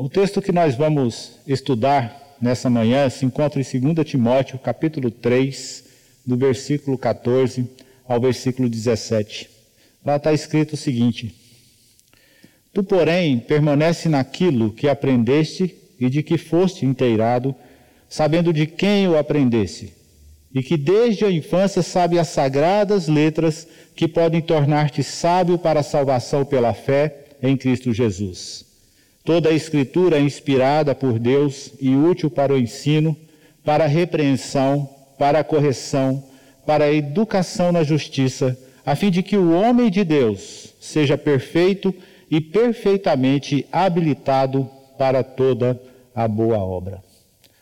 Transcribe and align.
O 0.00 0.08
texto 0.08 0.40
que 0.40 0.52
nós 0.52 0.76
vamos 0.76 1.32
estudar 1.44 2.36
nessa 2.40 2.70
manhã 2.70 3.10
se 3.10 3.26
encontra 3.26 3.60
em 3.60 3.80
2 3.92 4.08
Timóteo, 4.08 4.56
capítulo 4.56 5.10
3, 5.10 5.84
do 6.24 6.36
versículo 6.36 6.96
14 6.96 7.68
ao 8.06 8.20
versículo 8.20 8.68
17. 8.68 9.50
Lá 10.06 10.14
está 10.14 10.32
escrito 10.32 10.74
o 10.74 10.76
seguinte: 10.76 11.34
Tu, 12.72 12.84
porém, 12.84 13.40
permanece 13.40 14.08
naquilo 14.08 14.70
que 14.70 14.88
aprendeste 14.88 15.74
e 15.98 16.08
de 16.08 16.22
que 16.22 16.38
foste 16.38 16.86
inteirado, 16.86 17.52
sabendo 18.08 18.52
de 18.52 18.68
quem 18.68 19.08
o 19.08 19.18
aprendeste, 19.18 19.92
e 20.54 20.62
que 20.62 20.76
desde 20.76 21.24
a 21.24 21.30
infância 21.32 21.82
sabe 21.82 22.20
as 22.20 22.28
sagradas 22.28 23.08
letras 23.08 23.66
que 23.96 24.06
podem 24.06 24.40
tornar-te 24.40 25.02
sábio 25.02 25.58
para 25.58 25.80
a 25.80 25.82
salvação 25.82 26.44
pela 26.44 26.72
fé 26.72 27.24
em 27.42 27.56
Cristo 27.56 27.92
Jesus. 27.92 28.67
Toda 29.28 29.50
a 29.50 29.52
Escritura 29.52 30.16
é 30.16 30.22
inspirada 30.22 30.94
por 30.94 31.18
Deus 31.18 31.70
e 31.78 31.94
útil 31.94 32.30
para 32.30 32.54
o 32.54 32.58
ensino, 32.58 33.14
para 33.62 33.84
a 33.84 33.86
repreensão, 33.86 34.88
para 35.18 35.40
a 35.40 35.44
correção, 35.44 36.24
para 36.64 36.86
a 36.86 36.92
educação 36.94 37.70
na 37.70 37.82
justiça, 37.82 38.58
a 38.86 38.96
fim 38.96 39.10
de 39.10 39.22
que 39.22 39.36
o 39.36 39.52
homem 39.52 39.90
de 39.90 40.02
Deus 40.02 40.72
seja 40.80 41.18
perfeito 41.18 41.94
e 42.30 42.40
perfeitamente 42.40 43.66
habilitado 43.70 44.66
para 44.96 45.22
toda 45.22 45.78
a 46.14 46.26
boa 46.26 46.56
obra. 46.56 47.04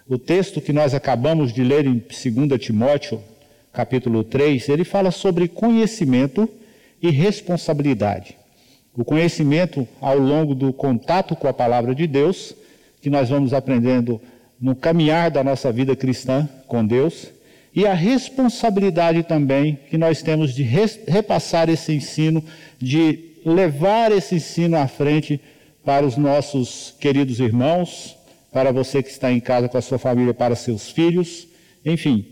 O 0.09 0.16
texto 0.16 0.60
que 0.60 0.73
nós 0.73 0.95
acabamos 0.95 1.52
de 1.52 1.65
ler 1.65 1.85
em 1.85 1.95
2 1.95 2.60
Timóteo, 2.60 3.21
capítulo 3.73 4.23
3, 4.23 4.69
ele 4.69 4.85
fala 4.85 5.10
sobre 5.10 5.48
conhecimento 5.48 6.48
e 7.02 7.10
responsabilidade. 7.10 8.37
O 8.97 9.05
conhecimento 9.05 9.87
ao 10.01 10.19
longo 10.19 10.55
do 10.55 10.73
contato 10.73 11.37
com 11.37 11.47
a 11.47 11.53
palavra 11.53 11.95
de 11.95 12.07
Deus, 12.07 12.55
que 13.03 13.11
nós 13.11 13.29
vamos 13.29 13.53
aprendendo 13.53 14.21
no 14.61 14.75
caminhar 14.75 15.31
da 15.31 15.45
nossa 15.45 15.71
vida 15.71 15.95
cristã 15.95 16.49
com 16.66 16.85
Deus, 16.85 17.29
e 17.75 17.87
a 17.87 17.93
responsabilidade 17.93 19.23
também 19.23 19.79
que 19.91 19.99
nós 19.99 20.23
temos 20.23 20.55
de 20.55 20.63
repassar 20.63 21.69
esse 21.69 21.93
ensino, 21.93 22.43
de 22.79 23.33
levar 23.45 24.11
esse 24.11 24.37
ensino 24.37 24.79
à 24.79 24.88
frente 24.88 25.38
para 25.85 26.07
os 26.07 26.16
nossos 26.16 26.95
queridos 26.99 27.38
irmãos, 27.38 28.16
para 28.51 28.73
você 28.73 29.03
que 29.03 29.10
está 29.10 29.31
em 29.31 29.41
casa 29.41 29.69
com 29.69 29.77
a 29.77 29.83
sua 29.83 29.99
família, 29.99 30.33
para 30.33 30.57
seus 30.57 30.91
filhos. 30.91 31.47
Enfim, 31.85 32.25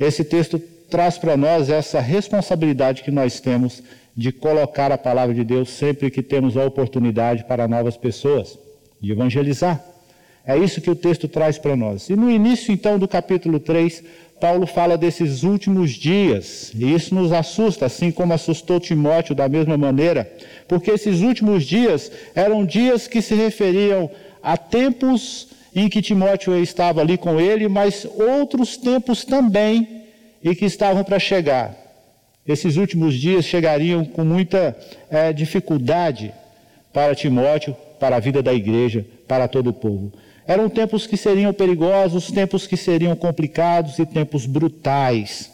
esse 0.00 0.24
texto 0.24 0.58
traz 0.88 1.18
para 1.18 1.36
nós 1.36 1.68
essa 1.68 2.00
responsabilidade 2.00 3.02
que 3.02 3.10
nós 3.10 3.38
temos 3.38 3.82
de 4.16 4.32
colocar 4.32 4.90
a 4.90 4.96
palavra 4.96 5.34
de 5.34 5.44
Deus 5.44 5.68
sempre 5.68 6.10
que 6.10 6.22
temos 6.22 6.56
a 6.56 6.64
oportunidade 6.64 7.44
para 7.44 7.68
novas 7.68 7.96
pessoas, 7.96 8.58
de 9.00 9.12
evangelizar. 9.12 9.84
É 10.44 10.56
isso 10.56 10.80
que 10.80 10.90
o 10.90 10.94
texto 10.94 11.28
traz 11.28 11.58
para 11.58 11.76
nós. 11.76 12.08
E 12.08 12.16
no 12.16 12.30
início, 12.30 12.72
então, 12.72 12.98
do 12.98 13.06
capítulo 13.06 13.60
3, 13.60 14.02
Paulo 14.40 14.66
fala 14.66 14.96
desses 14.96 15.42
últimos 15.42 15.90
dias, 15.90 16.72
e 16.74 16.94
isso 16.94 17.14
nos 17.14 17.32
assusta, 17.32 17.86
assim 17.86 18.10
como 18.10 18.32
assustou 18.32 18.78
Timóteo 18.78 19.34
da 19.34 19.48
mesma 19.48 19.76
maneira, 19.76 20.30
porque 20.68 20.90
esses 20.90 21.20
últimos 21.20 21.64
dias 21.64 22.12
eram 22.34 22.64
dias 22.64 23.08
que 23.08 23.20
se 23.20 23.34
referiam 23.34 24.10
a 24.42 24.56
tempos 24.56 25.48
em 25.74 25.88
que 25.88 26.00
Timóteo 26.00 26.56
estava 26.56 27.00
ali 27.00 27.18
com 27.18 27.40
ele, 27.40 27.68
mas 27.68 28.06
outros 28.16 28.76
tempos 28.76 29.24
também 29.24 30.04
e 30.42 30.54
que 30.54 30.64
estavam 30.64 31.02
para 31.02 31.18
chegar. 31.18 31.85
Esses 32.46 32.76
últimos 32.76 33.14
dias 33.14 33.44
chegariam 33.44 34.04
com 34.04 34.24
muita 34.24 34.76
é, 35.10 35.32
dificuldade 35.32 36.32
para 36.92 37.14
Timóteo, 37.14 37.76
para 37.98 38.16
a 38.16 38.20
vida 38.20 38.42
da 38.42 38.54
igreja, 38.54 39.04
para 39.26 39.48
todo 39.48 39.70
o 39.70 39.72
povo. 39.72 40.12
Eram 40.46 40.68
tempos 40.68 41.06
que 41.06 41.16
seriam 41.16 41.52
perigosos, 41.52 42.30
tempos 42.30 42.66
que 42.66 42.76
seriam 42.76 43.16
complicados 43.16 43.98
e 43.98 44.06
tempos 44.06 44.46
brutais. 44.46 45.50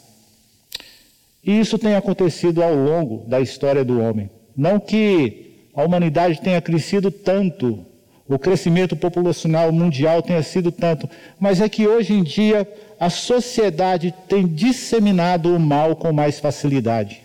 E 1.43 1.59
isso 1.59 1.79
tem 1.79 1.95
acontecido 1.95 2.63
ao 2.63 2.73
longo 2.73 3.27
da 3.27 3.41
história 3.41 3.83
do 3.83 3.99
homem. 3.99 4.29
Não 4.55 4.79
que 4.79 5.67
a 5.73 5.83
humanidade 5.83 6.39
tenha 6.41 6.61
crescido 6.61 7.09
tanto, 7.09 7.83
o 8.27 8.39
crescimento 8.39 8.95
populacional 8.95 9.71
mundial 9.71 10.21
tenha 10.21 10.41
sido 10.41 10.71
tanto, 10.71 11.09
mas 11.39 11.59
é 11.59 11.67
que 11.67 11.87
hoje 11.87 12.13
em 12.13 12.23
dia 12.23 12.67
a 12.99 13.09
sociedade 13.09 14.13
tem 14.27 14.47
disseminado 14.47 15.53
o 15.53 15.59
mal 15.59 15.95
com 15.95 16.13
mais 16.13 16.39
facilidade. 16.39 17.21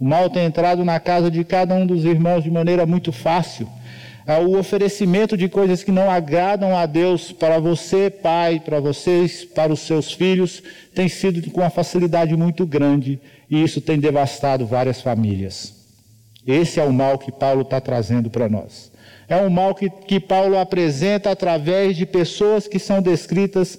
O 0.00 0.04
mal 0.04 0.30
tem 0.30 0.44
entrado 0.44 0.84
na 0.84 0.98
casa 0.98 1.30
de 1.30 1.44
cada 1.44 1.74
um 1.74 1.86
dos 1.86 2.04
irmãos 2.04 2.42
de 2.42 2.50
maneira 2.50 2.86
muito 2.86 3.12
fácil. 3.12 3.68
É 4.26 4.38
o 4.38 4.58
oferecimento 4.58 5.36
de 5.36 5.48
coisas 5.48 5.84
que 5.84 5.92
não 5.92 6.10
agradam 6.10 6.74
a 6.74 6.86
Deus 6.86 7.30
para 7.30 7.58
você, 7.58 8.08
pai, 8.08 8.58
para 8.58 8.80
vocês, 8.80 9.44
para 9.44 9.70
os 9.72 9.80
seus 9.80 10.10
filhos, 10.10 10.62
tem 10.94 11.08
sido 11.08 11.50
com 11.50 11.60
uma 11.60 11.68
facilidade 11.68 12.34
muito 12.34 12.64
grande 12.66 13.20
e 13.50 13.62
isso 13.62 13.82
tem 13.82 14.00
devastado 14.00 14.66
várias 14.66 15.02
famílias. 15.02 15.74
Esse 16.46 16.80
é 16.80 16.84
o 16.84 16.92
mal 16.92 17.18
que 17.18 17.30
Paulo 17.30 17.60
está 17.60 17.80
trazendo 17.80 18.30
para 18.30 18.48
nós. 18.48 18.90
É 19.28 19.36
um 19.36 19.50
mal 19.50 19.74
que, 19.74 19.88
que 19.88 20.20
Paulo 20.20 20.58
apresenta 20.58 21.30
através 21.30 21.96
de 21.96 22.04
pessoas 22.04 22.68
que 22.68 22.78
são 22.78 23.00
descritas 23.00 23.78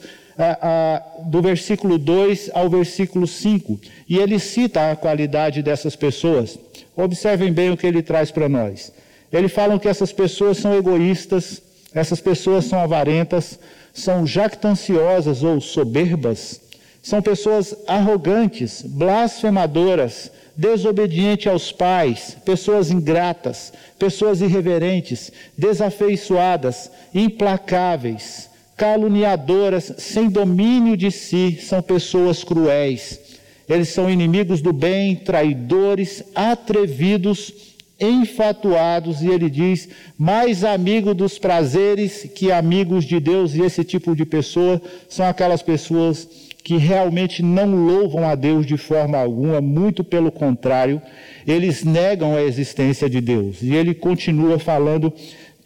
do 1.24 1.42
versículo 1.42 1.98
2 1.98 2.52
ao 2.54 2.70
versículo 2.70 3.26
5. 3.26 3.80
E 4.08 4.18
ele 4.18 4.40
cita 4.40 4.92
a 4.92 4.96
qualidade 4.96 5.62
dessas 5.62 5.96
pessoas. 5.96 6.60
Observem 6.96 7.52
bem 7.52 7.72
o 7.72 7.78
que 7.78 7.88
ele 7.88 8.02
traz 8.02 8.32
para 8.32 8.50
nós. 8.50 8.92
Ele 9.32 9.48
fala 9.48 9.80
que 9.80 9.88
essas 9.88 10.12
pessoas 10.12 10.58
são 10.58 10.74
egoístas, 10.76 11.62
essas 11.94 12.20
pessoas 12.20 12.66
são 12.66 12.80
avarentas, 12.80 13.60
são 13.94 14.28
jactanciosas 14.28 15.44
ou 15.44 15.62
soberbas, 15.62 16.62
são 17.02 17.22
pessoas 17.22 17.76
arrogantes, 17.88 18.82
blasfemadoras, 18.82 20.32
desobedientes 20.56 21.48
aos 21.48 21.72
pais, 21.72 22.38
pessoas 22.46 22.90
ingratas, 22.90 23.74
pessoas 24.00 24.42
irreverentes, 24.42 25.32
desafeiçoadas, 25.58 26.90
implacáveis, 27.14 28.50
caluniadoras, 28.78 29.94
sem 29.98 30.30
domínio 30.30 30.96
de 30.96 31.12
si, 31.12 31.60
são 31.62 31.82
pessoas 31.82 32.44
cruéis. 32.44 33.20
Eles 33.68 33.90
são 33.90 34.10
inimigos 34.10 34.62
do 34.62 34.72
bem, 34.72 35.16
traidores, 35.16 36.24
atrevidos, 36.36 37.54
enfatuados, 38.00 39.22
e 39.22 39.28
ele 39.28 39.50
diz, 39.50 39.90
mais 40.18 40.64
amigo 40.64 41.14
dos 41.14 41.40
prazeres 41.40 42.30
que 42.36 42.52
amigos 42.52 43.06
de 43.06 43.20
Deus, 43.20 43.56
e 43.56 43.62
esse 43.62 43.84
tipo 43.84 44.16
de 44.16 44.26
pessoa 44.26 44.82
são 45.10 45.26
aquelas 45.26 45.62
pessoas 45.62 46.28
que 46.66 46.78
realmente 46.78 47.44
não 47.44 47.76
louvam 47.76 48.28
a 48.28 48.34
Deus 48.34 48.66
de 48.66 48.76
forma 48.76 49.20
alguma, 49.20 49.62
muito 49.62 50.03
pelo 50.03 50.31
contrário, 50.31 51.00
eles 51.46 51.84
negam 51.84 52.36
a 52.36 52.42
existência 52.42 53.08
de 53.08 53.22
Deus. 53.22 53.62
E 53.62 53.76
ele 53.76 53.94
continua 53.94 54.58
falando 54.58 55.14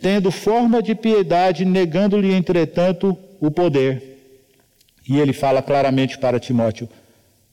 tendo 0.01 0.29
forma 0.29 0.83
de 0.83 0.93
piedade, 0.93 1.63
negando-lhe, 1.63 2.33
entretanto, 2.33 3.17
o 3.39 3.49
poder. 3.49 4.19
E 5.07 5.17
ele 5.17 5.31
fala 5.31 5.61
claramente 5.61 6.17
para 6.17 6.37
Timóteo: 6.37 6.89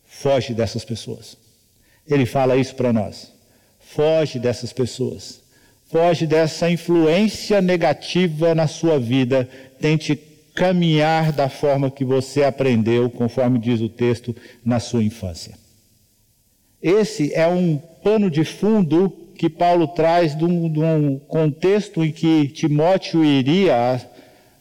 foge 0.05 0.53
dessas 0.53 0.85
pessoas. 0.85 1.37
Ele 2.05 2.27
fala 2.27 2.57
isso 2.57 2.75
para 2.75 2.93
nós. 2.93 3.33
Foge 3.79 4.41
dessas 4.41 4.73
pessoas. 4.73 5.41
Foge 5.89 6.27
dessa 6.27 6.69
influência 6.69 7.63
negativa 7.63 8.57
na 8.57 8.67
sua 8.67 8.99
vida. 8.99 9.49
Tente 9.81 10.17
caminhar 10.57 11.33
da 11.33 11.51
forma 11.51 11.91
que 11.91 12.05
você 12.05 12.43
aprendeu, 12.43 13.11
conforme 13.11 13.59
diz 13.59 13.81
o 13.83 13.89
texto, 13.89 14.35
na 14.65 14.81
sua 14.81 15.05
infância. 15.05 15.55
Esse 16.83 17.33
é 17.35 17.47
um 17.47 17.77
pano 18.03 18.31
de 18.31 18.43
fundo 18.43 19.13
que 19.37 19.51
Paulo 19.51 19.87
traz 19.89 20.37
de 20.37 20.45
um, 20.45 20.73
de 20.73 20.81
um 20.81 21.19
contexto 21.19 22.03
em 22.03 22.11
que 22.11 22.49
Timóteo 22.49 23.23
iria 23.23 24.01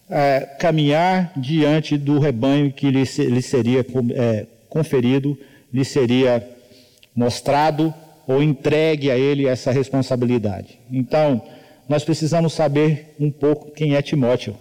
é, 0.10 0.42
caminhar 0.60 1.32
diante 1.38 1.98
do 1.98 2.20
rebanho 2.20 2.74
que 2.74 2.92
lhe, 2.92 3.04
lhe 3.04 3.42
seria 3.42 3.86
é, 4.14 4.46
conferido, 4.68 5.38
lhe 5.74 5.86
seria 5.86 6.46
mostrado 7.16 7.94
ou 8.28 8.44
entregue 8.44 9.10
a 9.10 9.18
ele 9.18 9.48
essa 9.48 9.72
responsabilidade. 9.72 10.78
Então, 10.92 11.42
nós 11.88 12.04
precisamos 12.04 12.52
saber 12.52 13.16
um 13.18 13.32
pouco 13.32 13.72
quem 13.72 13.96
é 13.96 14.02
Timóteo. 14.02 14.58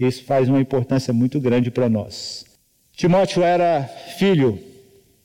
Isso 0.00 0.24
faz 0.24 0.48
uma 0.48 0.58
importância 0.58 1.12
muito 1.12 1.38
grande 1.38 1.70
para 1.70 1.86
nós. 1.86 2.46
Timóteo 2.96 3.42
era 3.42 3.84
filho 4.16 4.58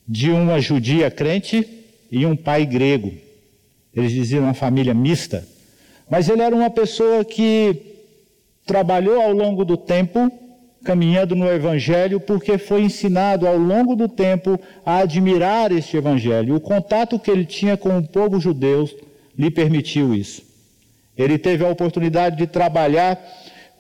de 0.06 0.30
uma 0.30 0.60
judia 0.60 1.10
crente 1.10 1.66
e 2.12 2.26
um 2.26 2.36
pai 2.36 2.66
grego. 2.66 3.14
Eles 3.94 4.12
diziam 4.12 4.44
uma 4.44 4.54
família 4.54 4.94
mista. 4.94 5.48
Mas 6.10 6.28
ele 6.28 6.42
era 6.42 6.54
uma 6.54 6.70
pessoa 6.70 7.24
que 7.24 7.78
trabalhou 8.66 9.22
ao 9.22 9.32
longo 9.32 9.64
do 9.64 9.78
tempo, 9.78 10.30
caminhando 10.84 11.36
no 11.36 11.50
Evangelho, 11.50 12.20
porque 12.20 12.58
foi 12.58 12.82
ensinado 12.82 13.48
ao 13.48 13.58
longo 13.58 13.96
do 13.96 14.10
tempo 14.10 14.60
a 14.86 14.98
admirar 14.98 15.72
este 15.72 15.96
Evangelho. 15.96 16.56
O 16.56 16.60
contato 16.60 17.18
que 17.18 17.32
ele 17.32 17.46
tinha 17.46 17.78
com 17.78 17.98
o 17.98 18.06
povo 18.06 18.42
judeu 18.42 18.90
lhe 19.38 19.50
permitiu 19.50 20.14
isso. 20.14 20.44
Ele 21.18 21.38
teve 21.38 21.64
a 21.64 21.70
oportunidade 21.70 22.36
de 22.36 22.46
trabalhar 22.46 23.18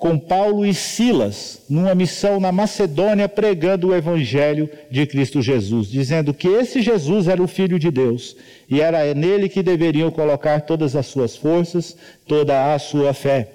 com 0.05 0.19
Paulo 0.19 0.63
e 0.63 0.71
Silas 0.71 1.63
numa 1.67 1.95
missão 1.95 2.39
na 2.39 2.51
Macedônia 2.51 3.27
pregando 3.27 3.87
o 3.87 3.95
evangelho 3.95 4.69
de 4.91 5.03
Cristo 5.07 5.41
Jesus, 5.41 5.87
dizendo 5.87 6.31
que 6.31 6.47
esse 6.47 6.79
Jesus 6.79 7.27
era 7.27 7.41
o 7.41 7.47
filho 7.47 7.79
de 7.79 7.89
Deus 7.89 8.37
e 8.69 8.81
era 8.81 9.15
nele 9.15 9.49
que 9.49 9.63
deveriam 9.63 10.11
colocar 10.11 10.61
todas 10.61 10.95
as 10.95 11.07
suas 11.07 11.35
forças, 11.35 11.97
toda 12.27 12.71
a 12.71 12.77
sua 12.77 13.15
fé. 13.15 13.49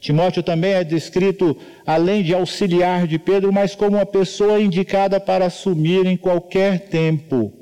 Timóteo 0.00 0.44
também 0.44 0.74
é 0.74 0.84
descrito, 0.84 1.56
além 1.84 2.22
de 2.22 2.32
auxiliar 2.32 3.08
de 3.08 3.18
Pedro, 3.18 3.52
mas 3.52 3.74
como 3.74 3.96
uma 3.96 4.06
pessoa 4.06 4.60
indicada 4.60 5.18
para 5.18 5.46
assumir 5.46 6.06
em 6.06 6.16
qualquer 6.16 6.82
tempo 6.82 7.52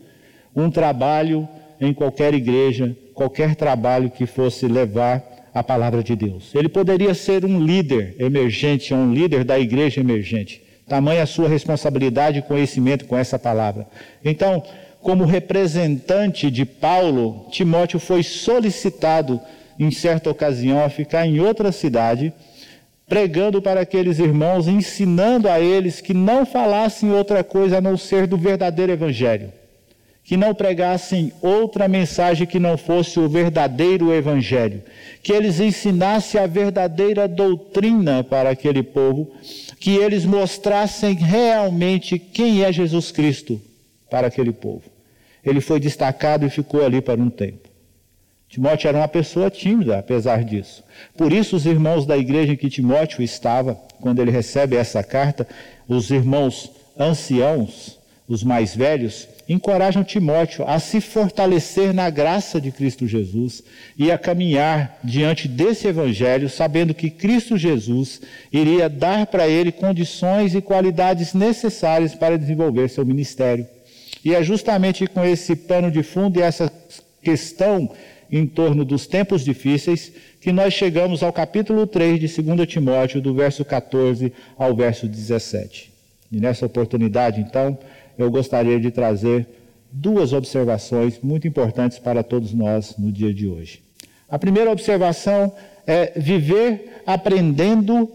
um 0.55 0.70
trabalho 0.70 1.49
em 1.81 1.94
qualquer 1.94 2.35
igreja, 2.35 2.94
qualquer 3.14 3.55
trabalho 3.55 4.11
que 4.11 4.26
fosse 4.26 4.69
levar 4.69 5.34
a 5.55 5.62
palavra 5.62 6.03
de 6.03 6.17
Deus. 6.17 6.53
Ele 6.55 6.69
poderia 6.69 7.15
ser 7.15 7.45
um 7.45 7.65
líder 7.65 8.17
emergente, 8.19 8.93
um 8.93 9.15
líder 9.15 9.45
da 9.45 9.59
igreja 9.59 10.01
emergente. 10.01 10.61
Tamanha 10.89 11.23
a 11.23 11.27
sua 11.27 11.49
responsabilidade 11.49 12.41
e 12.41 12.43
conhecimento 12.43 13.05
com 13.05 13.17
essa 13.17 13.39
palavra. 13.39 13.87
Então, 14.25 14.62
como 15.01 15.25
representante 15.25 16.51
de 16.51 16.65
Paulo, 16.65 17.47
Timóteo 17.51 18.01
foi 18.01 18.23
solicitado 18.23 19.41
em 19.79 19.91
certa 19.91 20.31
ocasião, 20.31 20.85
a 20.85 20.89
ficar 20.89 21.27
em 21.27 21.41
outra 21.41 21.73
cidade, 21.73 22.33
pregando 23.09 23.61
para 23.61 23.81
aqueles 23.81 24.19
irmãos, 24.19 24.69
ensinando 24.69 25.49
a 25.49 25.61
eles 25.61 26.01
que 26.01 26.15
não 26.15 26.47
falassem 26.47 27.11
outra 27.11 27.45
coisa 27.45 27.79
a 27.79 27.81
não 27.81 27.97
ser 27.97 28.27
do 28.27 28.37
verdadeiro 28.37 28.93
Evangelho, 28.93 29.53
que 30.25 30.38
não 30.38 30.55
pregassem 30.55 31.32
outra 31.43 31.87
mensagem 31.87 32.47
que 32.47 32.59
não 32.59 32.79
fosse 32.79 33.21
o 33.21 33.29
verdadeiro 33.29 34.12
Evangelho, 34.12 34.82
que 35.23 35.31
eles 35.32 35.61
ensinassem 35.61 36.41
a 36.41 36.47
verdadeira 36.47 37.29
doutrina 37.29 38.25
para 38.25 38.49
aquele 38.49 38.82
povo, 38.82 39.31
que 39.79 39.97
eles 39.97 40.25
mostrassem 40.25 41.15
realmente 41.15 42.19
quem 42.19 42.65
é 42.65 42.73
Jesus 42.73 43.12
Cristo 43.12 43.61
para 44.11 44.29
aquele 44.29 44.53
povo. 44.53 44.85
Ele 45.44 45.61
foi 45.61 45.79
destacado 45.79 46.47
e 46.47 46.50
ficou 46.50 46.82
ali 46.82 47.03
para 47.03 47.20
um 47.20 47.29
tempo. 47.29 47.69
Timóteo 48.49 48.88
era 48.88 48.99
uma 48.99 49.09
pessoa 49.09 49.50
tímida, 49.50 49.99
apesar 49.99 50.43
disso. 50.43 50.82
Por 51.17 51.32
isso, 51.32 51.56
os 51.56 51.67
irmãos 51.67 52.06
da 52.06 52.17
igreja 52.17 52.53
em 52.53 52.56
que 52.56 52.70
Timóteo 52.70 53.23
estava, 53.23 53.75
quando 54.00 54.23
ele 54.23 54.31
recebe 54.31 54.77
essa 54.77 55.03
carta, 55.03 55.47
os 55.87 56.11
irmãos 56.11 56.70
anciãos, 56.99 57.99
os 58.26 58.43
mais 58.43 58.75
velhos, 58.75 59.29
encorajam 59.49 60.03
Timóteo 60.03 60.65
a 60.67 60.79
se 60.79 61.00
fortalecer 61.00 61.93
na 61.93 62.09
graça 62.09 62.61
de 62.61 62.71
Cristo 62.71 63.06
Jesus 63.06 63.62
e 63.99 64.11
a 64.11 64.17
caminhar 64.17 64.99
diante 65.05 65.47
desse 65.47 65.87
evangelho, 65.87 66.49
sabendo 66.49 66.94
que 66.94 67.11
Cristo 67.11 67.59
Jesus 67.59 68.23
iria 68.50 68.88
dar 68.88 69.26
para 69.26 69.47
ele 69.47 69.71
condições 69.71 70.55
e 70.55 70.62
qualidades 70.62 71.35
necessárias 71.35 72.15
para 72.15 72.38
desenvolver 72.38 72.88
seu 72.88 73.05
ministério. 73.05 73.67
E 74.25 74.35
é 74.35 74.43
justamente 74.43 75.06
com 75.06 75.23
esse 75.23 75.55
pano 75.55 75.91
de 75.91 76.03
fundo 76.03 76.38
e 76.38 76.43
essa 76.43 76.73
questão 77.23 77.91
em 78.31 78.47
torno 78.47 78.85
dos 78.85 79.06
tempos 79.06 79.44
difíceis, 79.44 80.11
que 80.41 80.50
nós 80.50 80.73
chegamos 80.75 81.23
ao 81.23 81.32
capítulo 81.32 81.87
3 81.87 82.19
de 82.19 82.43
2 82.43 82.67
Timóteo, 82.67 83.20
do 83.20 83.35
verso 83.35 83.65
14 83.65 84.32
ao 84.56 84.75
verso 84.75 85.06
17. 85.06 85.93
E 86.32 86.41
nessa 86.41 86.67
oportunidade, 86.67 87.41
então, 87.41 87.79
eu 88.19 88.31
gostaria 88.31 88.79
de 88.79 88.91
trazer 88.91 89.47
duas 89.91 90.33
observações 90.33 91.21
muito 91.23 91.47
importantes 91.47 91.99
para 91.99 92.23
todos 92.23 92.53
nós 92.53 92.97
no 92.99 93.13
dia 93.13 93.33
de 93.33 93.47
hoje. 93.47 93.83
A 94.29 94.39
primeira 94.39 94.71
observação 94.71 95.53
é 95.87 96.13
viver 96.19 97.03
aprendendo 97.07 98.11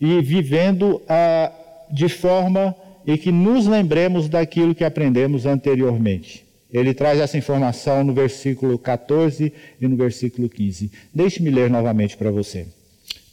e 0.00 0.20
vivendo 0.20 1.00
ah, 1.08 1.52
de 1.90 2.08
forma 2.08 2.74
e 3.06 3.16
que 3.16 3.30
nos 3.30 3.66
lembremos 3.66 4.28
daquilo 4.28 4.74
que 4.74 4.84
aprendemos 4.84 5.46
anteriormente. 5.46 6.44
Ele 6.72 6.94
traz 6.94 7.18
essa 7.18 7.36
informação 7.36 8.04
no 8.04 8.14
versículo 8.14 8.78
14 8.78 9.52
e 9.80 9.88
no 9.88 9.96
versículo 9.96 10.48
15. 10.48 10.90
Deixe-me 11.12 11.50
ler 11.50 11.68
novamente 11.68 12.16
para 12.16 12.30
você. 12.30 12.66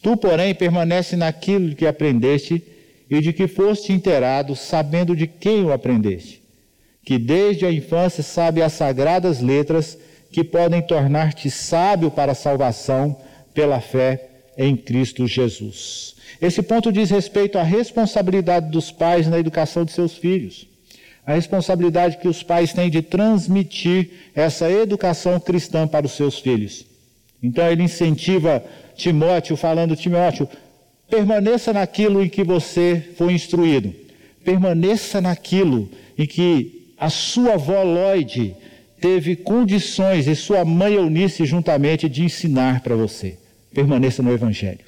Tu, 0.01 0.17
porém, 0.17 0.55
permanece 0.55 1.15
naquilo 1.15 1.75
que 1.75 1.85
aprendeste 1.85 2.63
e 3.09 3.21
de 3.21 3.31
que 3.33 3.47
foste 3.47 3.93
inteirado, 3.93 4.55
sabendo 4.55 5.15
de 5.15 5.27
quem 5.27 5.63
o 5.63 5.71
aprendeste, 5.71 6.41
que 7.03 7.17
desde 7.17 7.65
a 7.65 7.71
infância 7.71 8.21
sabe 8.21 8.61
as 8.61 8.73
sagradas 8.73 9.41
letras 9.41 9.97
que 10.31 10.43
podem 10.43 10.81
tornar-te 10.81 11.49
sábio 11.49 12.11
para 12.11 12.33
a 12.33 12.35
salvação 12.35 13.15
pela 13.53 13.79
fé 13.79 14.29
em 14.57 14.75
Cristo 14.75 15.25
Jesus. 15.27 16.15
Esse 16.41 16.61
ponto 16.61 16.91
diz 16.91 17.09
respeito 17.09 17.57
à 17.57 17.63
responsabilidade 17.63 18.69
dos 18.69 18.91
pais 18.91 19.27
na 19.27 19.39
educação 19.39 19.85
de 19.85 19.91
seus 19.91 20.17
filhos 20.17 20.67
a 21.27 21.33
responsabilidade 21.33 22.17
que 22.19 22.27
os 22.29 22.41
pais 22.41 22.71
têm 22.71 22.89
de 22.89 23.01
transmitir 23.01 24.11
essa 24.33 24.71
educação 24.71 25.37
cristã 25.41 25.85
para 25.85 26.05
os 26.05 26.13
seus 26.13 26.39
filhos. 26.39 26.85
Então 27.43 27.69
ele 27.69 27.83
incentiva 27.83 28.63
Timóteo, 28.95 29.57
falando: 29.57 29.93
Timóteo, 29.93 30.47
permaneça 31.09 31.73
naquilo 31.73 32.23
em 32.23 32.29
que 32.29 32.43
você 32.43 33.03
foi 33.17 33.33
instruído, 33.33 33.93
permaneça 34.43 35.21
naquilo 35.21 35.89
em 36.17 36.25
que 36.25 36.93
a 36.97 37.09
sua 37.09 37.53
avó 37.53 37.83
Lloyd 37.83 38.55
teve 38.99 39.35
condições 39.35 40.27
e 40.27 40.35
sua 40.35 40.65
mãe 40.65 40.95
Eunice 40.95 41.45
juntamente 41.45 42.09
de 42.09 42.23
ensinar 42.23 42.81
para 42.81 42.95
você. 42.95 43.37
Permaneça 43.73 44.23
no 44.23 44.31
Evangelho. 44.31 44.87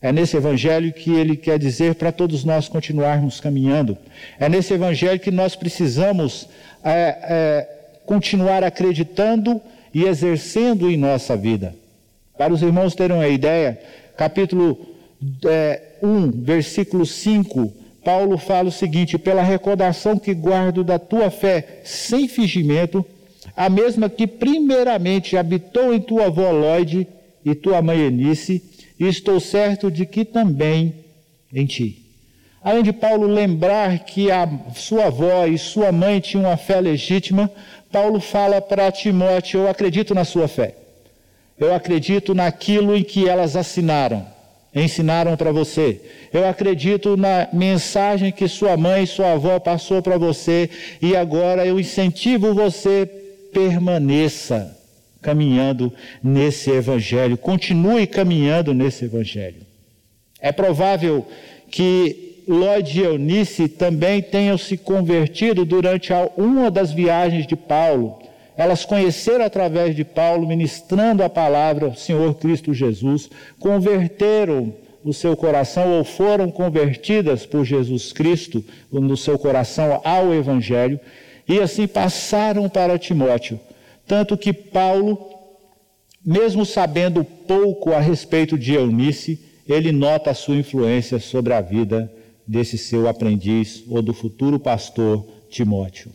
É 0.00 0.12
nesse 0.12 0.36
evangelho 0.36 0.92
que 0.92 1.10
ele 1.10 1.36
quer 1.36 1.58
dizer 1.58 1.96
para 1.96 2.12
todos 2.12 2.44
nós 2.44 2.68
continuarmos 2.68 3.40
caminhando. 3.40 3.98
É 4.38 4.48
nesse 4.48 4.72
evangelho 4.72 5.18
que 5.18 5.32
nós 5.32 5.56
precisamos 5.56 6.48
é, 6.84 7.18
é, 7.22 7.68
continuar 8.06 8.62
acreditando 8.62 9.60
e 9.92 10.04
exercendo 10.04 10.88
em 10.88 10.96
nossa 10.96 11.36
vida. 11.36 11.74
Para 12.36 12.52
os 12.52 12.62
irmãos 12.62 12.94
terem 12.94 13.16
uma 13.16 13.26
ideia, 13.26 13.76
capítulo 14.16 14.97
é, 15.44 15.98
1, 16.02 16.30
versículo 16.42 17.04
5, 17.04 17.72
Paulo 18.04 18.38
fala 18.38 18.68
o 18.68 18.72
seguinte: 18.72 19.18
pela 19.18 19.42
recordação 19.42 20.18
que 20.18 20.34
guardo 20.34 20.84
da 20.84 20.98
tua 20.98 21.30
fé 21.30 21.80
sem 21.84 22.28
fingimento, 22.28 23.04
a 23.56 23.68
mesma 23.68 24.08
que 24.08 24.26
primeiramente 24.26 25.36
habitou 25.36 25.92
em 25.92 26.00
tua 26.00 26.26
avó 26.26 26.50
Lloyd 26.50 27.06
e 27.44 27.54
tua 27.54 27.82
mãe 27.82 27.98
Eunice, 27.98 28.62
e 28.98 29.06
estou 29.06 29.40
certo 29.40 29.90
de 29.90 30.06
que 30.06 30.24
também 30.24 30.94
em 31.52 31.66
ti. 31.66 32.04
Além 32.62 32.82
de 32.82 32.92
Paulo 32.92 33.26
lembrar 33.26 34.00
que 34.00 34.30
a 34.30 34.48
sua 34.74 35.06
avó 35.06 35.46
e 35.46 35.56
sua 35.56 35.92
mãe 35.92 36.20
tinham 36.20 36.44
uma 36.44 36.56
fé 36.56 36.80
legítima, 36.80 37.50
Paulo 37.90 38.20
fala 38.20 38.60
para 38.60 38.92
Timóteo: 38.92 39.60
Eu 39.60 39.68
acredito 39.68 40.14
na 40.14 40.24
sua 40.24 40.48
fé. 40.48 40.74
Eu 41.58 41.74
acredito 41.74 42.34
naquilo 42.34 42.96
em 42.96 43.02
que 43.02 43.28
elas 43.28 43.56
assinaram, 43.56 44.24
ensinaram 44.82 45.36
para 45.36 45.52
você. 45.52 46.00
Eu 46.32 46.46
acredito 46.46 47.16
na 47.16 47.48
mensagem 47.52 48.32
que 48.32 48.48
sua 48.48 48.76
mãe 48.76 49.04
e 49.04 49.06
sua 49.06 49.32
avó 49.32 49.58
passou 49.58 50.02
para 50.02 50.18
você 50.18 50.68
e 51.00 51.16
agora 51.16 51.66
eu 51.66 51.78
incentivo 51.78 52.54
você 52.54 53.06
permaneça 53.52 54.76
caminhando 55.20 55.92
nesse 56.22 56.70
evangelho, 56.70 57.36
continue 57.36 58.06
caminhando 58.06 58.72
nesse 58.72 59.04
evangelho. 59.04 59.66
É 60.40 60.52
provável 60.52 61.26
que 61.70 62.42
Lloyd 62.46 62.98
e 62.98 63.04
Eunice 63.04 63.68
também 63.68 64.22
tenham 64.22 64.56
se 64.56 64.76
convertido 64.76 65.64
durante 65.64 66.12
uma 66.36 66.70
das 66.70 66.92
viagens 66.92 67.46
de 67.46 67.56
Paulo. 67.56 68.18
Elas 68.58 68.84
conheceram 68.84 69.46
através 69.46 69.96
de 69.96 70.04
Paulo, 70.04 70.46
ministrando 70.46 71.22
a 71.22 71.30
palavra 71.30 71.94
Senhor 71.94 72.34
Cristo 72.34 72.74
Jesus, 72.74 73.30
converteram 73.58 74.74
o 75.02 75.14
seu 75.14 75.34
coração 75.34 75.96
ou 75.96 76.04
foram 76.04 76.50
convertidas 76.50 77.46
por 77.46 77.64
Jesus 77.64 78.12
Cristo 78.12 78.62
no 78.92 79.16
seu 79.16 79.38
coração 79.38 80.02
ao 80.04 80.34
Evangelho 80.34 81.00
e 81.48 81.58
assim 81.60 81.86
passaram 81.86 82.68
para 82.68 82.98
Timóteo 82.98 83.58
tanto 84.08 84.38
que 84.38 84.54
Paulo, 84.54 85.18
mesmo 86.24 86.64
sabendo 86.64 87.22
pouco 87.22 87.92
a 87.92 88.00
respeito 88.00 88.56
de 88.56 88.72
Eunice, 88.72 89.38
ele 89.68 89.92
nota 89.92 90.30
a 90.30 90.34
sua 90.34 90.56
influência 90.56 91.20
sobre 91.20 91.52
a 91.52 91.60
vida 91.60 92.10
desse 92.46 92.78
seu 92.78 93.06
aprendiz 93.06 93.84
ou 93.86 94.00
do 94.00 94.14
futuro 94.14 94.58
pastor 94.58 95.22
Timóteo. 95.50 96.10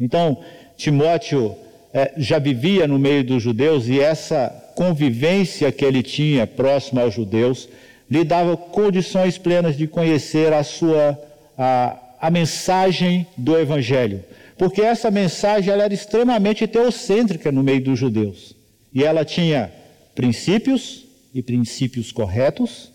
Então, 0.00 0.42
Timóteo 0.78 1.54
é, 1.94 2.12
já 2.18 2.38
vivia 2.38 2.86
no 2.86 2.98
meio 2.98 3.24
dos 3.24 3.42
judeus 3.42 3.88
e 3.88 4.00
essa 4.00 4.48
convivência 4.74 5.72
que 5.72 5.84
ele 5.84 6.02
tinha 6.02 6.46
próximo 6.46 7.00
aos 7.00 7.14
judeus 7.14 7.68
lhe 8.10 8.24
dava 8.24 8.56
condições 8.56 9.38
plenas 9.38 9.76
de 9.76 9.86
conhecer 9.86 10.52
a 10.52 10.62
sua 10.62 11.18
a, 11.56 11.96
a 12.20 12.30
mensagem 12.30 13.26
do 13.38 13.56
evangelho 13.56 14.22
porque 14.56 14.80
essa 14.80 15.10
mensagem 15.10 15.72
ela 15.72 15.84
era 15.84 15.94
extremamente 15.94 16.66
teocêntrica 16.66 17.50
no 17.50 17.62
meio 17.62 17.82
dos 17.82 17.98
judeus. 17.98 18.54
E 18.92 19.02
ela 19.02 19.24
tinha 19.24 19.72
princípios 20.14 21.04
e 21.34 21.42
princípios 21.42 22.12
corretos, 22.12 22.92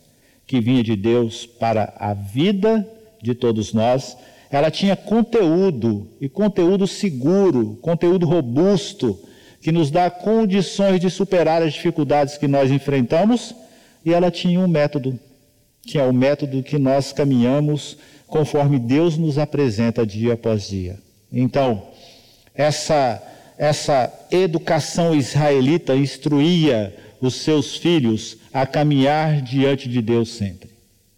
que 0.48 0.62
vinha 0.62 0.84
de 0.84 0.96
Deus 0.96 1.46
para 1.46 1.94
a 1.98 2.14
vida 2.14 2.88
de 3.22 3.36
todos 3.36 3.74
nós. 3.74 4.18
Ela 4.52 4.72
tinha 4.72 4.96
conteúdo, 4.96 6.08
e 6.20 6.28
conteúdo 6.28 6.88
seguro, 6.88 7.78
conteúdo 7.82 8.26
robusto, 8.26 9.20
que 9.62 9.72
nos 9.72 9.92
dá 9.92 10.10
condições 10.10 11.00
de 11.00 11.10
superar 11.10 11.62
as 11.62 11.74
dificuldades 11.74 12.38
que 12.38 12.48
nós 12.48 12.72
enfrentamos, 12.72 13.54
e 14.04 14.14
ela 14.14 14.32
tinha 14.32 14.60
um 14.60 14.68
método, 14.68 15.20
que 15.84 16.00
é 16.00 16.04
o 16.04 16.14
método 16.14 16.64
que 16.64 16.78
nós 16.78 17.12
caminhamos 17.12 17.98
conforme 18.26 18.80
Deus 18.80 19.18
nos 19.18 19.38
apresenta 19.38 20.06
dia 20.06 20.34
após 20.34 20.68
dia. 20.68 20.98
Então, 21.32 21.84
essa, 22.56 23.22
essa 23.58 24.12
educação 24.32 25.14
israelita 25.14 25.96
instruía 25.96 26.96
os 27.22 27.36
seus 27.36 27.76
filhos 27.76 28.38
a 28.54 28.66
caminhar 28.66 29.42
diante 29.42 29.90
de 29.90 30.02
Deus 30.02 30.30
sempre. 30.30 30.70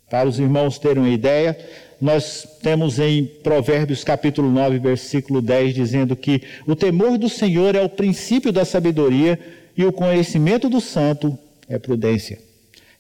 Para 0.10 0.28
os 0.28 0.40
irmãos 0.40 0.78
terem 0.78 1.04
uma 1.04 1.10
ideia, 1.10 1.58
nós 2.02 2.48
temos 2.64 2.98
em 2.98 3.26
Provérbios 3.26 4.04
capítulo 4.04 4.50
9, 4.50 4.80
versículo 4.80 5.40
10, 5.40 5.76
dizendo 5.76 6.16
que 6.16 6.42
o 6.66 6.76
temor 6.76 7.16
do 7.16 7.30
Senhor 7.30 7.76
é 7.76 7.82
o 7.82 7.88
princípio 7.88 8.52
da 8.52 8.66
sabedoria 8.66 9.40
e 9.78 9.86
o 9.86 9.94
conhecimento 9.94 10.68
do 10.68 10.82
santo 10.82 11.38
é 11.70 11.78
prudência. 11.78 12.40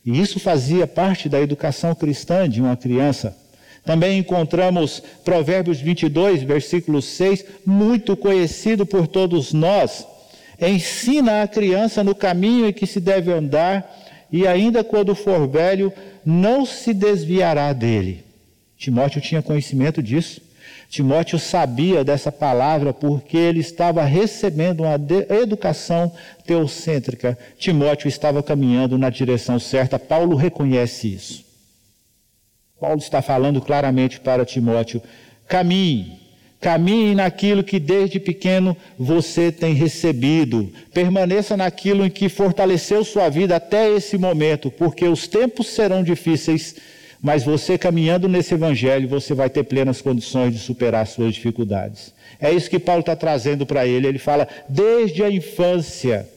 E 0.05 0.19
isso 0.19 0.39
fazia 0.39 0.85
parte 0.85 1.27
da 1.27 1.41
educação 1.41 1.95
cristã 1.95 2.47
de 2.47 2.61
uma 2.61 2.77
criança. 2.77 3.35
Também 3.83 4.19
encontramos 4.19 5.01
Provérbios 5.25 5.79
22, 5.79 6.43
versículo 6.43 7.01
6, 7.01 7.43
muito 7.65 8.15
conhecido 8.15 8.85
por 8.85 9.07
todos 9.07 9.51
nós. 9.51 10.05
Ensina 10.61 11.41
a 11.41 11.47
criança 11.47 12.03
no 12.03 12.13
caminho 12.13 12.67
em 12.67 12.73
que 12.73 12.85
se 12.85 12.99
deve 12.99 13.31
andar, 13.31 13.99
e 14.31 14.45
ainda 14.45 14.83
quando 14.83 15.15
for 15.15 15.47
velho, 15.47 15.91
não 16.23 16.67
se 16.67 16.93
desviará 16.93 17.73
dele. 17.73 18.30
Timóteo 18.81 19.21
tinha 19.21 19.43
conhecimento 19.43 20.01
disso. 20.01 20.41
Timóteo 20.89 21.37
sabia 21.37 22.03
dessa 22.03 22.31
palavra 22.31 22.91
porque 22.91 23.37
ele 23.37 23.59
estava 23.59 24.03
recebendo 24.03 24.81
uma 24.81 24.95
educação 25.29 26.11
teocêntrica. 26.47 27.37
Timóteo 27.59 28.07
estava 28.07 28.41
caminhando 28.41 28.97
na 28.97 29.11
direção 29.11 29.59
certa. 29.59 29.99
Paulo 29.99 30.35
reconhece 30.35 31.13
isso. 31.13 31.45
Paulo 32.79 32.97
está 32.97 33.21
falando 33.21 33.61
claramente 33.61 34.19
para 34.19 34.43
Timóteo: 34.47 34.99
caminhe, 35.47 36.19
caminhe 36.59 37.13
naquilo 37.13 37.63
que 37.63 37.79
desde 37.79 38.19
pequeno 38.19 38.75
você 38.97 39.51
tem 39.51 39.75
recebido, 39.75 40.73
permaneça 40.91 41.55
naquilo 41.55 42.03
em 42.03 42.09
que 42.09 42.27
fortaleceu 42.27 43.05
sua 43.05 43.29
vida 43.29 43.55
até 43.55 43.95
esse 43.95 44.17
momento, 44.17 44.71
porque 44.71 45.05
os 45.05 45.27
tempos 45.27 45.67
serão 45.67 46.03
difíceis, 46.03 46.75
mas 47.21 47.43
você 47.43 47.77
caminhando 47.77 48.27
nesse 48.27 48.53
evangelho, 48.53 49.07
você 49.07 49.33
vai 49.33 49.49
ter 49.49 49.63
plenas 49.63 50.01
condições 50.01 50.53
de 50.53 50.59
superar 50.59 51.05
suas 51.05 51.35
dificuldades. 51.35 52.13
É 52.39 52.51
isso 52.51 52.69
que 52.69 52.79
Paulo 52.79 53.01
está 53.01 53.15
trazendo 53.15 53.65
para 53.65 53.85
ele. 53.85 54.07
Ele 54.07 54.19
fala: 54.19 54.47
desde 54.67 55.23
a 55.23 55.29
infância, 55.29 56.27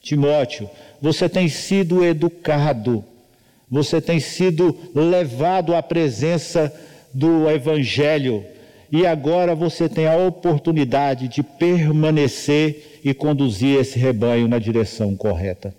Timóteo, 0.00 0.70
você 1.00 1.28
tem 1.28 1.48
sido 1.48 2.04
educado 2.04 3.04
você 3.70 4.00
tem 4.00 4.18
sido 4.18 4.76
levado 4.92 5.76
à 5.76 5.82
presença 5.82 6.74
do 7.14 7.48
Evangelho 7.48 8.44
e 8.90 9.06
agora 9.06 9.54
você 9.54 9.88
tem 9.88 10.08
a 10.08 10.16
oportunidade 10.16 11.28
de 11.28 11.42
permanecer 11.44 13.00
e 13.04 13.14
conduzir 13.14 13.78
esse 13.78 13.96
rebanho 13.96 14.48
na 14.48 14.58
direção 14.58 15.14
correta. 15.14 15.72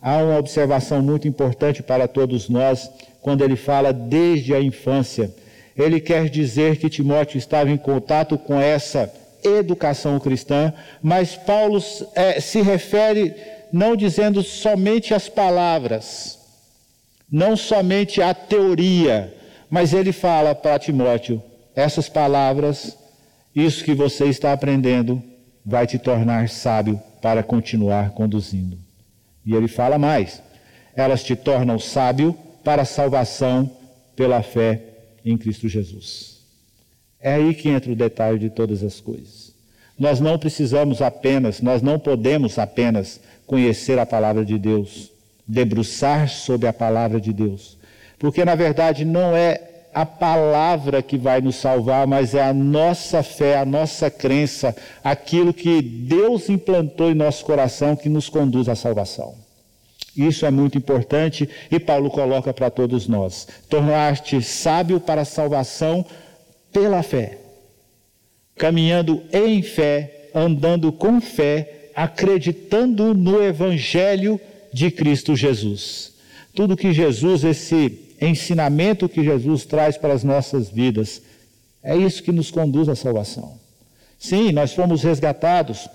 Há 0.00 0.16
uma 0.18 0.38
observação 0.38 1.02
muito 1.02 1.28
importante 1.28 1.82
para 1.82 2.08
todos 2.08 2.48
nós 2.48 2.90
quando 3.28 3.44
ele 3.44 3.56
fala 3.56 3.92
desde 3.92 4.54
a 4.54 4.62
infância. 4.62 5.30
Ele 5.76 6.00
quer 6.00 6.30
dizer 6.30 6.78
que 6.78 6.88
Timóteo 6.88 7.36
estava 7.36 7.70
em 7.70 7.76
contato 7.76 8.38
com 8.38 8.58
essa 8.58 9.12
educação 9.44 10.18
cristã, 10.18 10.72
mas 11.02 11.36
Paulo 11.36 11.78
é, 12.14 12.40
se 12.40 12.62
refere 12.62 13.34
não 13.70 13.94
dizendo 13.94 14.42
somente 14.42 15.12
as 15.12 15.28
palavras, 15.28 16.38
não 17.30 17.54
somente 17.54 18.22
a 18.22 18.32
teoria, 18.32 19.30
mas 19.68 19.92
ele 19.92 20.10
fala 20.10 20.54
para 20.54 20.78
Timóteo: 20.78 21.42
essas 21.76 22.08
palavras, 22.08 22.96
isso 23.54 23.84
que 23.84 23.92
você 23.92 24.24
está 24.24 24.54
aprendendo, 24.54 25.22
vai 25.66 25.86
te 25.86 25.98
tornar 25.98 26.48
sábio 26.48 26.98
para 27.20 27.42
continuar 27.42 28.12
conduzindo. 28.12 28.78
E 29.44 29.54
ele 29.54 29.68
fala 29.68 29.98
mais: 29.98 30.42
elas 30.96 31.22
te 31.22 31.36
tornam 31.36 31.78
sábio 31.78 32.34
para 32.68 32.82
a 32.82 32.84
salvação 32.84 33.70
pela 34.14 34.42
fé 34.42 34.82
em 35.24 35.38
Cristo 35.38 35.66
Jesus. 35.70 36.42
É 37.18 37.32
aí 37.32 37.54
que 37.54 37.70
entra 37.70 37.90
o 37.90 37.96
detalhe 37.96 38.38
de 38.38 38.50
todas 38.50 38.82
as 38.82 39.00
coisas. 39.00 39.54
Nós 39.98 40.20
não 40.20 40.38
precisamos 40.38 41.00
apenas, 41.00 41.62
nós 41.62 41.80
não 41.80 41.98
podemos 41.98 42.58
apenas 42.58 43.22
conhecer 43.46 43.98
a 43.98 44.04
palavra 44.04 44.44
de 44.44 44.58
Deus 44.58 45.10
debruçar 45.46 46.28
sobre 46.28 46.68
a 46.68 46.72
palavra 46.74 47.18
de 47.18 47.32
Deus. 47.32 47.78
Porque, 48.18 48.44
na 48.44 48.54
verdade, 48.54 49.02
não 49.02 49.34
é 49.34 49.86
a 49.94 50.04
palavra 50.04 51.00
que 51.00 51.16
vai 51.16 51.40
nos 51.40 51.56
salvar, 51.56 52.06
mas 52.06 52.34
é 52.34 52.42
a 52.42 52.52
nossa 52.52 53.22
fé, 53.22 53.56
a 53.56 53.64
nossa 53.64 54.10
crença, 54.10 54.76
aquilo 55.02 55.54
que 55.54 55.80
Deus 55.80 56.50
implantou 56.50 57.10
em 57.10 57.14
nosso 57.14 57.46
coração 57.46 57.96
que 57.96 58.10
nos 58.10 58.28
conduz 58.28 58.68
à 58.68 58.74
salvação. 58.74 59.47
Isso 60.18 60.44
é 60.44 60.50
muito 60.50 60.76
importante 60.76 61.48
e 61.70 61.78
Paulo 61.78 62.10
coloca 62.10 62.52
para 62.52 62.68
todos 62.68 63.06
nós: 63.06 63.46
tornar-te 63.70 64.42
sábio 64.42 64.98
para 64.98 65.20
a 65.20 65.24
salvação 65.24 66.04
pela 66.72 67.04
fé, 67.04 67.38
caminhando 68.56 69.22
em 69.32 69.62
fé, 69.62 70.30
andando 70.34 70.90
com 70.90 71.20
fé, 71.20 71.90
acreditando 71.94 73.14
no 73.14 73.40
Evangelho 73.40 74.40
de 74.72 74.90
Cristo 74.90 75.36
Jesus. 75.36 76.14
Tudo 76.52 76.76
que 76.76 76.92
Jesus, 76.92 77.44
esse 77.44 78.16
ensinamento 78.20 79.08
que 79.08 79.22
Jesus 79.22 79.64
traz 79.64 79.96
para 79.96 80.12
as 80.12 80.24
nossas 80.24 80.68
vidas, 80.68 81.22
é 81.80 81.96
isso 81.96 82.24
que 82.24 82.32
nos 82.32 82.50
conduz 82.50 82.88
à 82.88 82.96
salvação. 82.96 83.56
Sim, 84.18 84.50
nós 84.50 84.72
fomos 84.72 85.04
resgatados, 85.04 85.88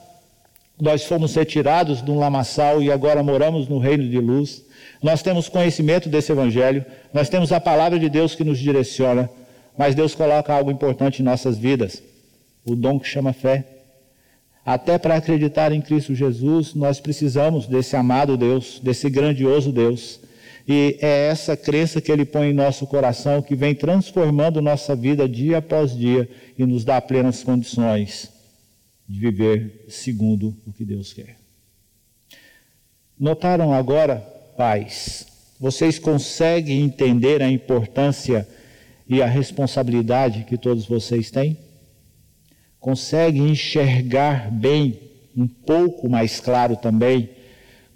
nós 0.80 1.06
fomos 1.06 1.36
retirados 1.36 2.02
de 2.02 2.10
um 2.10 2.18
lamaçal 2.18 2.82
e 2.82 2.92
agora 2.92 3.22
moramos 3.22 3.68
no 3.68 3.78
reino 3.78 4.08
de 4.08 4.20
luz. 4.20 4.64
Nós 5.02 5.22
temos 5.22 5.48
conhecimento 5.48 6.10
desse 6.10 6.32
evangelho, 6.32 6.86
nós 7.14 7.30
temos 7.30 7.52
a 7.52 7.60
palavra 7.60 8.00
de 8.00 8.10
Deus 8.10 8.36
que 8.36 8.44
nos 8.44 8.58
direciona, 8.58 9.30
mas 9.78 9.96
Deus 9.96 10.16
coloca 10.16 10.54
algo 10.54 10.72
importante 10.72 11.22
em 11.22 11.26
nossas 11.26 11.58
vidas, 11.58 12.02
o 12.66 12.76
dom 12.76 13.00
que 13.00 13.08
chama 13.08 13.34
fé. 13.34 13.66
Até 14.66 14.98
para 14.98 15.16
acreditar 15.16 15.74
em 15.74 15.82
Cristo 15.82 16.16
Jesus, 16.16 16.74
nós 16.74 17.00
precisamos 17.00 17.68
desse 17.68 17.96
amado 17.96 18.38
Deus, 18.38 18.80
desse 18.82 19.10
grandioso 19.10 19.74
Deus. 19.74 20.22
E 20.66 20.98
é 21.02 21.28
essa 21.28 21.58
crença 21.58 22.00
que 22.00 22.10
Ele 22.10 22.24
põe 22.24 22.50
em 22.50 22.54
nosso 22.54 22.88
coração 22.88 23.42
que 23.42 23.56
vem 23.56 23.76
transformando 23.76 24.62
nossa 24.62 24.96
vida 24.96 25.28
dia 25.28 25.58
após 25.58 25.96
dia 25.96 26.30
e 26.58 26.66
nos 26.66 26.86
dá 26.86 27.02
plenas 27.02 27.44
condições 27.44 28.33
de 29.14 29.20
viver 29.20 29.86
segundo 29.90 30.56
o 30.66 30.74
que 30.74 30.84
Deus 30.84 31.14
quer. 31.14 31.38
Notaram 33.20 33.72
agora, 33.72 34.18
pais, 34.58 35.28
vocês 35.60 36.00
conseguem 36.00 36.82
entender 36.82 37.42
a 37.42 37.50
importância 37.50 38.48
e 39.08 39.22
a 39.22 39.28
responsabilidade 39.28 40.46
que 40.46 40.58
todos 40.58 40.86
vocês 40.86 41.30
têm? 41.30 41.58
consegue 42.84 43.40
enxergar 43.40 44.52
bem, 44.52 45.00
um 45.38 45.48
pouco 45.48 46.10
mais 46.10 46.42
claro 46.42 46.76
também, 46.76 47.30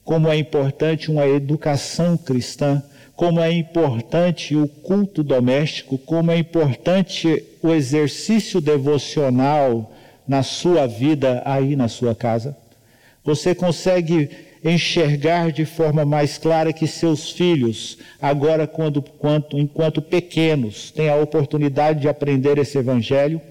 como 0.01 0.29
é 0.29 0.37
importante 0.37 1.11
uma 1.11 1.27
educação 1.27 2.15
cristã, 2.15 2.81
como 3.13 3.41
é 3.41 3.51
importante 3.51 4.55
o 4.55 4.65
culto 4.65 5.23
doméstico, 5.23 5.97
como 5.97 6.31
é 6.31 6.37
importante 6.37 7.43
o 7.61 7.73
exercício 7.73 8.61
devocional 8.61 9.91
na 10.27 10.43
sua 10.43 10.87
vida 10.87 11.41
aí 11.45 11.75
na 11.75 11.87
sua 11.87 12.13
casa. 12.13 12.55
Você 13.23 13.53
consegue 13.55 14.29
enxergar 14.63 15.51
de 15.51 15.65
forma 15.65 16.05
mais 16.05 16.37
clara 16.37 16.73
que 16.73 16.87
seus 16.87 17.31
filhos, 17.31 17.97
agora 18.21 18.65
quando, 18.65 19.01
quanto, 19.01 19.57
enquanto 19.57 20.01
pequenos, 20.01 20.91
têm 20.91 21.09
a 21.09 21.15
oportunidade 21.15 22.01
de 22.01 22.09
aprender 22.09 22.57
esse 22.57 22.77
evangelho? 22.77 23.41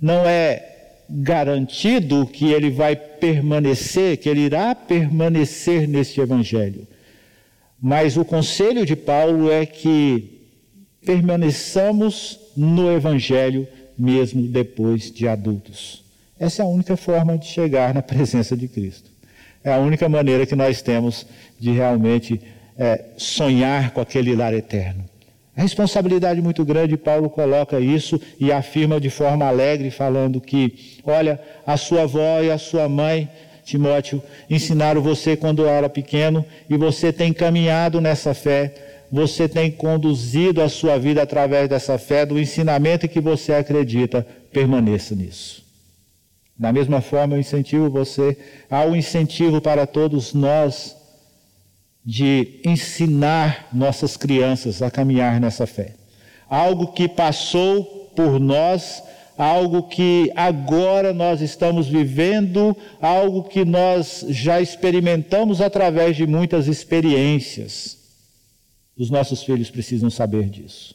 não 0.00 0.26
é 0.26 0.74
garantido 1.08 2.26
que 2.26 2.52
ele 2.52 2.70
vai 2.70 2.96
permanecer, 2.96 4.16
que 4.16 4.28
ele 4.28 4.40
irá 4.40 4.74
permanecer 4.74 5.86
neste 5.88 6.20
evangelho. 6.20 6.86
Mas 7.80 8.16
o 8.16 8.24
conselho 8.24 8.84
de 8.84 8.96
Paulo 8.96 9.50
é 9.50 9.64
que 9.64 10.40
permaneçamos 11.04 12.40
no 12.56 12.90
evangelho 12.90 13.68
mesmo 13.96 14.42
depois 14.42 15.10
de 15.10 15.28
adultos. 15.28 16.04
Essa 16.38 16.62
é 16.62 16.64
a 16.64 16.68
única 16.68 16.96
forma 16.96 17.38
de 17.38 17.46
chegar 17.46 17.94
na 17.94 18.02
presença 18.02 18.56
de 18.56 18.68
Cristo. 18.68 19.10
É 19.64 19.72
a 19.72 19.78
única 19.78 20.08
maneira 20.08 20.46
que 20.46 20.54
nós 20.54 20.82
temos 20.82 21.26
de 21.58 21.72
realmente 21.72 22.40
é, 22.78 23.04
sonhar 23.16 23.90
com 23.90 24.00
aquele 24.00 24.34
lar 24.36 24.54
eterno. 24.54 25.04
A 25.56 25.62
responsabilidade 25.62 26.42
muito 26.42 26.64
grande, 26.64 26.98
Paulo 26.98 27.30
coloca 27.30 27.80
isso 27.80 28.20
e 28.38 28.52
afirma 28.52 29.00
de 29.00 29.08
forma 29.08 29.46
alegre, 29.46 29.90
falando 29.90 30.38
que, 30.38 31.00
olha, 31.02 31.40
a 31.66 31.78
sua 31.78 32.02
avó 32.02 32.42
e 32.42 32.50
a 32.50 32.58
sua 32.58 32.86
mãe, 32.88 33.28
Timóteo, 33.64 34.22
ensinaram 34.50 35.00
você 35.00 35.34
quando 35.34 35.66
era 35.66 35.88
pequeno 35.88 36.44
e 36.68 36.76
você 36.76 37.10
tem 37.10 37.32
caminhado 37.32 38.02
nessa 38.02 38.34
fé, 38.34 38.74
você 39.10 39.48
tem 39.48 39.70
conduzido 39.70 40.60
a 40.60 40.68
sua 40.68 40.98
vida 40.98 41.22
através 41.22 41.68
dessa 41.68 41.96
fé, 41.96 42.26
do 42.26 42.38
ensinamento 42.38 43.08
que 43.08 43.20
você 43.20 43.54
acredita, 43.54 44.26
permaneça 44.52 45.14
nisso. 45.14 45.65
Da 46.58 46.72
mesma 46.72 47.00
forma, 47.00 47.34
eu 47.34 47.40
incentivo 47.40 47.90
você, 47.90 48.36
há 48.70 48.82
um 48.82 48.96
incentivo 48.96 49.60
para 49.60 49.86
todos 49.86 50.32
nós 50.32 50.96
de 52.04 52.60
ensinar 52.64 53.68
nossas 53.72 54.16
crianças 54.16 54.80
a 54.80 54.90
caminhar 54.90 55.40
nessa 55.40 55.66
fé. 55.66 55.94
Algo 56.48 56.92
que 56.92 57.08
passou 57.08 57.84
por 58.14 58.38
nós, 58.38 59.02
algo 59.36 59.82
que 59.82 60.32
agora 60.34 61.12
nós 61.12 61.42
estamos 61.42 61.88
vivendo, 61.88 62.74
algo 63.02 63.44
que 63.44 63.64
nós 63.64 64.24
já 64.28 64.60
experimentamos 64.60 65.60
através 65.60 66.16
de 66.16 66.26
muitas 66.26 66.68
experiências. 66.68 67.98
Os 68.96 69.10
nossos 69.10 69.42
filhos 69.42 69.70
precisam 69.70 70.08
saber 70.08 70.48
disso. 70.48 70.94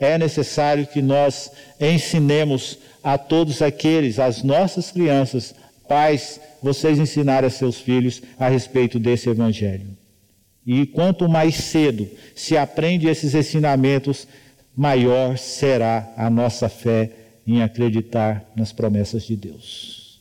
É 0.00 0.16
necessário 0.16 0.86
que 0.86 1.02
nós 1.02 1.50
ensinemos 1.80 2.78
a 3.02 3.18
todos 3.18 3.62
aqueles, 3.62 4.18
as 4.18 4.42
nossas 4.42 4.90
crianças, 4.90 5.54
pais, 5.88 6.40
vocês 6.62 6.98
ensinarem 6.98 7.46
a 7.46 7.50
seus 7.50 7.80
filhos 7.80 8.22
a 8.38 8.48
respeito 8.48 8.98
desse 8.98 9.28
evangelho. 9.28 9.86
E 10.66 10.84
quanto 10.86 11.28
mais 11.28 11.54
cedo 11.54 12.06
se 12.34 12.56
aprende 12.56 13.08
esses 13.08 13.34
ensinamentos, 13.34 14.28
maior 14.76 15.38
será 15.38 16.12
a 16.16 16.28
nossa 16.28 16.68
fé 16.68 17.10
em 17.46 17.62
acreditar 17.62 18.44
nas 18.54 18.72
promessas 18.72 19.24
de 19.24 19.34
Deus. 19.34 20.20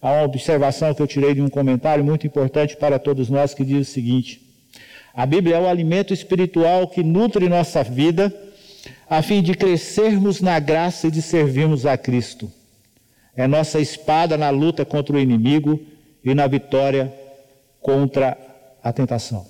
Há 0.00 0.12
uma 0.12 0.24
observação 0.24 0.92
que 0.92 1.00
eu 1.00 1.06
tirei 1.06 1.34
de 1.34 1.40
um 1.40 1.48
comentário 1.48 2.04
muito 2.04 2.26
importante 2.26 2.76
para 2.76 2.98
todos 2.98 3.30
nós 3.30 3.54
que 3.54 3.64
diz 3.64 3.88
o 3.88 3.90
seguinte: 3.90 4.40
a 5.14 5.24
Bíblia 5.24 5.56
é 5.56 5.60
o 5.60 5.66
alimento 5.66 6.12
espiritual 6.12 6.86
que 6.86 7.02
nutre 7.02 7.48
nossa 7.48 7.82
vida, 7.82 8.32
a 9.08 9.22
fim 9.22 9.42
de 9.42 9.54
crescermos 9.54 10.40
na 10.40 10.58
graça 10.58 11.08
e 11.08 11.10
de 11.10 11.22
servirmos 11.22 11.86
a 11.86 11.96
Cristo. 11.96 12.50
É 13.36 13.46
nossa 13.46 13.78
espada 13.78 14.36
na 14.36 14.50
luta 14.50 14.84
contra 14.84 15.16
o 15.16 15.20
inimigo 15.20 15.80
e 16.24 16.34
na 16.34 16.46
vitória 16.46 17.12
contra 17.80 18.36
a 18.82 18.92
tentação. 18.92 19.46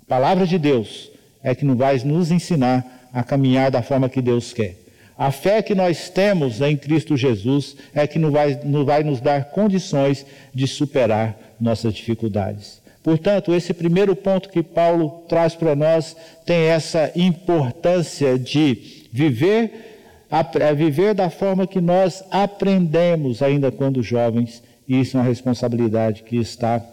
A 0.00 0.04
palavra 0.04 0.46
de 0.46 0.58
Deus 0.58 1.10
é 1.42 1.54
que 1.54 1.64
vai 1.66 1.98
nos 1.98 2.30
ensinar 2.30 3.10
a 3.12 3.22
caminhar 3.22 3.70
da 3.70 3.82
forma 3.82 4.08
que 4.08 4.22
Deus 4.22 4.52
quer. 4.52 4.76
A 5.16 5.32
fé 5.32 5.62
que 5.62 5.74
nós 5.74 6.08
temos 6.08 6.60
em 6.60 6.76
Cristo 6.76 7.16
Jesus 7.16 7.76
é 7.92 8.06
que 8.06 8.18
nos 8.18 8.32
vai, 8.32 8.54
nos 8.64 8.86
vai 8.86 9.02
nos 9.02 9.20
dar 9.20 9.46
condições 9.46 10.24
de 10.54 10.66
superar 10.66 11.36
nossas 11.60 11.92
dificuldades. 11.92 12.80
Portanto, 13.02 13.54
esse 13.54 13.72
primeiro 13.72 14.14
ponto 14.14 14.48
que 14.48 14.62
Paulo 14.62 15.24
traz 15.28 15.54
para 15.54 15.74
nós 15.74 16.16
tem 16.44 16.56
essa 16.56 17.10
importância 17.16 18.38
de 18.38 19.06
viver, 19.12 20.26
a, 20.30 20.42
viver 20.72 21.14
da 21.14 21.30
forma 21.30 21.66
que 21.66 21.80
nós 21.80 22.22
aprendemos 22.30 23.40
ainda 23.42 23.70
quando 23.70 24.02
jovens, 24.02 24.62
e 24.86 25.00
isso 25.00 25.16
é 25.16 25.20
uma 25.20 25.26
responsabilidade 25.26 26.22
que 26.22 26.36
está 26.36 26.84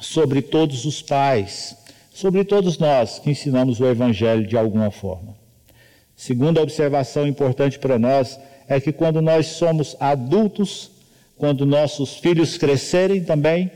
sobre 0.00 0.42
todos 0.42 0.84
os 0.84 1.00
pais 1.00 1.76
sobre 2.14 2.44
todos 2.44 2.78
nós 2.78 3.18
que 3.18 3.30
ensinamos 3.30 3.80
o 3.80 3.86
Evangelho 3.86 4.46
de 4.46 4.56
alguma 4.56 4.92
forma. 4.92 5.34
Segunda 6.14 6.62
observação 6.62 7.26
importante 7.26 7.76
para 7.76 7.98
nós 7.98 8.38
é 8.68 8.80
que 8.80 8.92
quando 8.92 9.20
nós 9.20 9.46
somos 9.46 9.96
adultos, 9.98 10.92
quando 11.36 11.66
nossos 11.66 12.16
filhos 12.16 12.56
crescerem 12.56 13.24
também, 13.24 13.68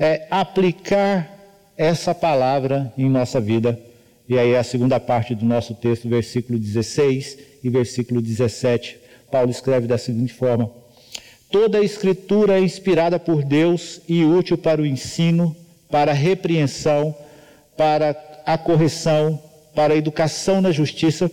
é 0.00 0.26
aplicar 0.30 1.30
essa 1.76 2.14
palavra 2.14 2.90
em 2.96 3.08
nossa 3.10 3.38
vida. 3.38 3.78
E 4.26 4.38
aí 4.38 4.52
é 4.52 4.58
a 4.58 4.64
segunda 4.64 4.98
parte 4.98 5.34
do 5.34 5.44
nosso 5.44 5.74
texto, 5.74 6.08
versículo 6.08 6.58
16 6.58 7.38
e 7.62 7.68
versículo 7.68 8.22
17. 8.22 8.98
Paulo 9.30 9.50
escreve 9.50 9.86
da 9.86 9.98
seguinte 9.98 10.32
forma: 10.32 10.70
Toda 11.50 11.78
a 11.78 11.84
escritura 11.84 12.58
é 12.58 12.62
inspirada 12.62 13.18
por 13.18 13.44
Deus 13.44 14.00
e 14.08 14.24
útil 14.24 14.56
para 14.56 14.80
o 14.80 14.86
ensino, 14.86 15.54
para 15.90 16.12
a 16.12 16.14
repreensão, 16.14 17.14
para 17.76 18.16
a 18.46 18.56
correção, 18.56 19.38
para 19.74 19.92
a 19.92 19.96
educação 19.96 20.62
na 20.62 20.72
justiça, 20.72 21.30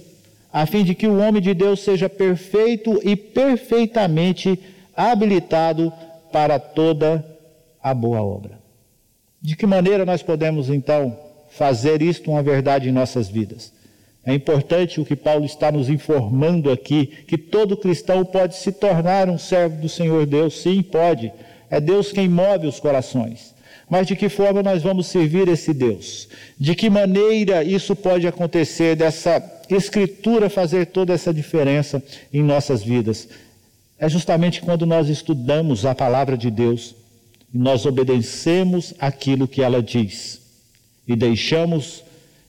a 0.52 0.66
fim 0.66 0.84
de 0.84 0.94
que 0.94 1.08
o 1.08 1.20
homem 1.20 1.42
de 1.42 1.54
Deus 1.54 1.80
seja 1.80 2.10
perfeito 2.10 3.00
e 3.02 3.16
perfeitamente 3.16 4.60
habilitado 4.94 5.94
para 6.32 6.60
toda 6.60 7.37
a 7.90 7.94
boa 7.94 8.22
obra. 8.22 8.60
De 9.42 9.56
que 9.56 9.66
maneira 9.66 10.06
nós 10.06 10.24
podemos 10.24 10.70
então 10.70 11.18
fazer 11.50 12.02
isto 12.02 12.32
uma 12.32 12.44
verdade 12.44 12.90
em 12.90 12.92
nossas 12.92 13.30
vidas? 13.30 13.72
É 14.26 14.34
importante 14.34 15.00
o 15.00 15.06
que 15.06 15.16
Paulo 15.16 15.46
está 15.46 15.72
nos 15.72 15.90
informando 15.90 16.70
aqui, 16.70 17.06
que 17.28 17.38
todo 17.38 17.78
cristão 17.78 18.26
pode 18.26 18.58
se 18.58 18.74
tornar 18.74 19.30
um 19.30 19.38
servo 19.38 19.78
do 19.82 19.88
Senhor 19.88 20.26
Deus. 20.26 20.62
Sim, 20.62 20.82
pode. 20.82 21.32
É 21.70 21.80
Deus 21.80 22.12
quem 22.12 22.28
move 22.28 22.68
os 22.68 22.78
corações. 22.78 23.56
Mas 23.90 24.06
de 24.06 24.18
que 24.18 24.28
forma 24.28 24.62
nós 24.62 24.84
vamos 24.84 25.08
servir 25.08 25.48
esse 25.48 25.74
Deus? 25.74 26.28
De 26.60 26.76
que 26.76 26.90
maneira 26.90 27.64
isso 27.64 27.96
pode 27.96 28.28
acontecer, 28.28 28.98
dessa 28.98 29.42
Escritura 29.70 30.50
fazer 30.50 30.88
toda 30.88 31.14
essa 31.14 31.34
diferença 31.34 32.04
em 32.34 32.44
nossas 32.44 32.84
vidas? 32.84 33.30
É 33.98 34.10
justamente 34.10 34.62
quando 34.62 34.86
nós 34.86 35.08
estudamos 35.08 35.86
a 35.86 35.96
palavra 35.96 36.38
de 36.38 36.52
Deus 36.52 36.96
nós 37.58 37.86
obedecemos 37.88 38.94
aquilo 39.00 39.48
que 39.48 39.64
ela 39.64 39.82
diz 39.82 40.40
e 41.08 41.16
deixamos 41.16 42.04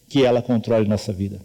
que 0.07 0.25
ela 0.25 0.43
controle 0.43 0.87
nossa 0.87 1.13
vida. 1.13 1.41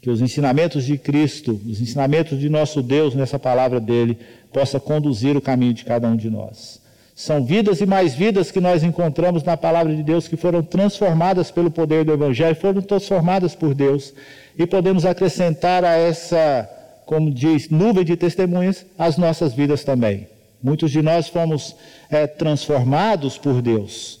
Que 0.00 0.08
os 0.08 0.22
ensinamentos 0.22 0.84
de 0.84 0.96
Cristo, 0.96 1.60
os 1.68 1.80
ensinamentos 1.80 2.38
de 2.38 2.48
nosso 2.48 2.82
Deus 2.82 3.14
nessa 3.14 3.38
palavra 3.38 3.78
dele, 3.78 4.16
possa 4.50 4.80
conduzir 4.80 5.36
o 5.36 5.42
caminho 5.42 5.74
de 5.74 5.84
cada 5.84 6.08
um 6.08 6.16
de 6.16 6.30
nós. 6.30 6.80
São 7.14 7.44
vidas 7.44 7.80
e 7.80 7.86
mais 7.86 8.14
vidas 8.14 8.50
que 8.50 8.60
nós 8.60 8.82
encontramos 8.82 9.42
na 9.42 9.56
palavra 9.56 9.94
de 9.94 10.02
Deus 10.02 10.26
que 10.26 10.36
foram 10.36 10.62
transformadas 10.62 11.50
pelo 11.50 11.70
poder 11.70 12.04
do 12.04 12.12
Evangelho, 12.12 12.54
foram 12.56 12.80
transformadas 12.80 13.54
por 13.54 13.74
Deus. 13.74 14.14
E 14.56 14.66
podemos 14.66 15.04
acrescentar 15.04 15.84
a 15.84 15.96
essa, 15.96 16.66
como 17.04 17.30
diz, 17.30 17.68
nuvem 17.68 18.04
de 18.04 18.16
testemunhas, 18.16 18.86
as 18.96 19.18
nossas 19.18 19.52
vidas 19.52 19.84
também. 19.84 20.37
Muitos 20.62 20.90
de 20.90 21.02
nós 21.02 21.28
fomos 21.28 21.74
é, 22.10 22.26
transformados 22.26 23.38
por 23.38 23.62
Deus. 23.62 24.20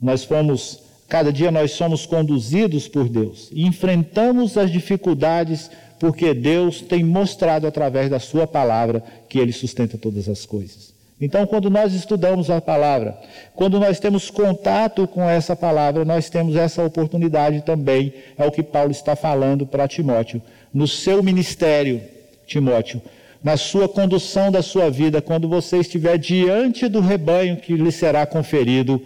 Nós 0.00 0.24
fomos, 0.24 0.80
cada 1.08 1.32
dia 1.32 1.50
nós 1.50 1.72
somos 1.72 2.06
conduzidos 2.06 2.88
por 2.88 3.08
Deus. 3.08 3.50
Enfrentamos 3.52 4.56
as 4.56 4.70
dificuldades 4.70 5.70
porque 5.98 6.34
Deus 6.34 6.80
tem 6.80 7.04
mostrado 7.04 7.66
através 7.66 8.10
da 8.10 8.18
Sua 8.18 8.46
palavra 8.46 9.04
que 9.28 9.38
Ele 9.38 9.52
sustenta 9.52 9.96
todas 9.96 10.28
as 10.28 10.44
coisas. 10.44 10.92
Então, 11.20 11.46
quando 11.46 11.70
nós 11.70 11.94
estudamos 11.94 12.50
a 12.50 12.60
palavra, 12.60 13.16
quando 13.54 13.78
nós 13.78 14.00
temos 14.00 14.28
contato 14.28 15.06
com 15.06 15.22
essa 15.22 15.54
palavra, 15.54 16.04
nós 16.04 16.28
temos 16.28 16.56
essa 16.56 16.82
oportunidade 16.82 17.62
também, 17.62 18.12
é 18.36 18.44
o 18.44 18.50
que 18.50 18.64
Paulo 18.64 18.90
está 18.90 19.14
falando 19.14 19.64
para 19.64 19.86
Timóteo. 19.86 20.42
No 20.74 20.88
seu 20.88 21.22
ministério, 21.22 22.00
Timóteo, 22.44 23.00
na 23.42 23.56
sua 23.56 23.88
condução 23.88 24.52
da 24.52 24.62
sua 24.62 24.90
vida, 24.90 25.20
quando 25.20 25.48
você 25.48 25.78
estiver 25.78 26.16
diante 26.16 26.88
do 26.88 27.00
rebanho 27.00 27.56
que 27.56 27.74
lhe 27.74 27.90
será 27.90 28.24
conferido, 28.24 29.02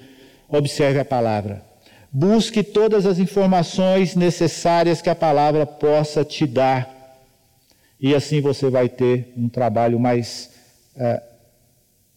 observe 0.49 0.99
a 0.99 1.05
palavra. 1.05 1.64
Busque 2.12 2.62
todas 2.62 3.07
as 3.07 3.18
informações 3.18 4.14
necessárias 4.14 5.03
que 5.03 5.11
a 5.11 5.14
palavra 5.14 5.66
possa 5.66 6.25
te 6.25 6.46
dar. 6.46 6.94
E 8.01 8.14
assim 8.14 8.40
você 8.40 8.68
vai 8.68 8.88
ter 8.88 9.33
um 9.37 9.49
trabalho 9.49 9.99
mais. 9.99 10.51
Uh, 10.96 11.20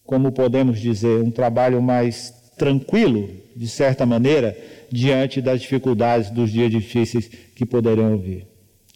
como 0.06 0.32
podemos 0.32 0.80
dizer, 0.80 1.22
um 1.22 1.30
trabalho 1.30 1.82
mais 1.82 2.34
tranquilo, 2.58 3.30
de 3.56 3.68
certa 3.68 4.06
maneira, 4.06 4.58
diante 4.92 5.42
das 5.42 5.62
dificuldades 5.62 6.30
dos 6.32 6.52
dias 6.52 6.72
difíceis 6.72 7.30
que 7.56 7.66
poderão 7.66 8.18
vir. 8.18 8.49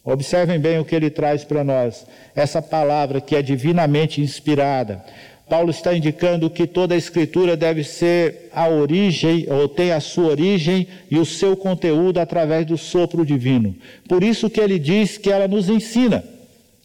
Observem 0.05 0.59
bem 0.59 0.79
o 0.79 0.85
que 0.85 0.93
ele 0.93 1.09
traz 1.09 1.45
para 1.45 1.63
nós, 1.63 2.05
essa 2.35 2.61
palavra 2.61 3.21
que 3.21 3.37
é 3.37 3.41
divinamente 3.41 4.19
inspirada. 4.19 5.01
Paulo 5.47 5.69
está 5.69 5.95
indicando 5.95 6.49
que 6.49 6.67
toda 6.67 6.93
a 6.93 6.97
escritura 6.97 7.55
deve 7.55 7.85
ser 7.85 8.49
a 8.53 8.67
origem, 8.67 9.45
ou 9.49 9.69
tem 9.69 9.93
a 9.93 10.01
sua 10.01 10.27
origem 10.27 10.87
e 11.09 11.17
o 11.17 11.25
seu 11.25 11.55
conteúdo 11.55 12.19
através 12.19 12.65
do 12.65 12.77
sopro 12.77 13.25
divino. 13.25 13.75
Por 14.07 14.23
isso 14.23 14.49
que 14.49 14.59
ele 14.59 14.77
diz 14.77 15.17
que 15.17 15.31
ela 15.31 15.47
nos 15.47 15.69
ensina. 15.69 16.23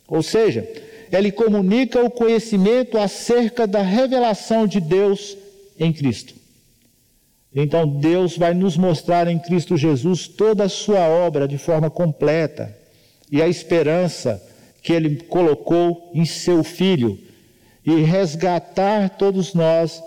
Ou 0.07 0.23
seja, 0.23 0.69
ele 1.11 1.33
comunica 1.33 2.01
o 2.05 2.11
conhecimento 2.11 2.99
acerca 2.99 3.67
da 3.67 3.83
revelação 3.83 4.67
de 4.67 4.81
Deus 4.81 5.37
em 5.79 5.93
Cristo. 5.93 6.35
Então 7.55 7.89
Deus 7.89 8.37
vai 8.37 8.55
nos 8.55 8.77
mostrar 8.77 9.27
em 9.27 9.39
Cristo 9.39 9.77
Jesus 9.77 10.29
toda 10.29 10.65
a 10.65 10.69
sua 10.69 11.09
obra 11.09 11.49
de 11.49 11.59
forma 11.59 11.91
completa 11.91 12.78
e 13.31 13.43
a 13.43 13.49
esperança 13.49 14.43
que 14.83 14.93
ele 14.93 15.17
colocou 15.29 16.11
em 16.15 16.25
seu 16.25 16.63
filho 16.65 17.19
e 17.85 18.03
resgatar 18.03 19.11
todos 19.11 19.55
nós, 19.55 20.03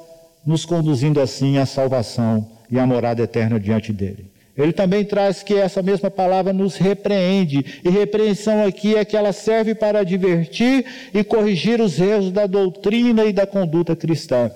nos 0.46 0.66
conduzindo 0.66 1.20
assim 1.20 1.58
à 1.58 1.66
salvação 1.66 2.48
e 2.70 2.80
à 2.80 2.86
morada 2.86 3.24
eterna 3.24 3.60
diante 3.60 3.92
dele. 3.92 4.32
Ele 4.58 4.74
também 4.74 5.06
traz 5.06 5.42
que 5.42 5.56
essa 5.56 5.82
mesma 5.82 6.12
palavra 6.12 6.52
nos 6.52 6.76
repreende, 6.76 7.82
e 7.84 7.90
repreensão 7.90 8.66
aqui 8.66 8.96
é 8.96 9.06
que 9.06 9.16
ela 9.16 9.32
serve 9.32 9.74
para 9.74 10.00
advertir 10.00 10.86
e 11.14 11.24
corrigir 11.24 11.80
os 11.80 12.00
erros 12.00 12.32
da 12.32 12.46
doutrina 12.46 13.26
e 13.26 13.34
da 13.34 13.48
conduta 13.48 13.96
cristã. 13.96 14.52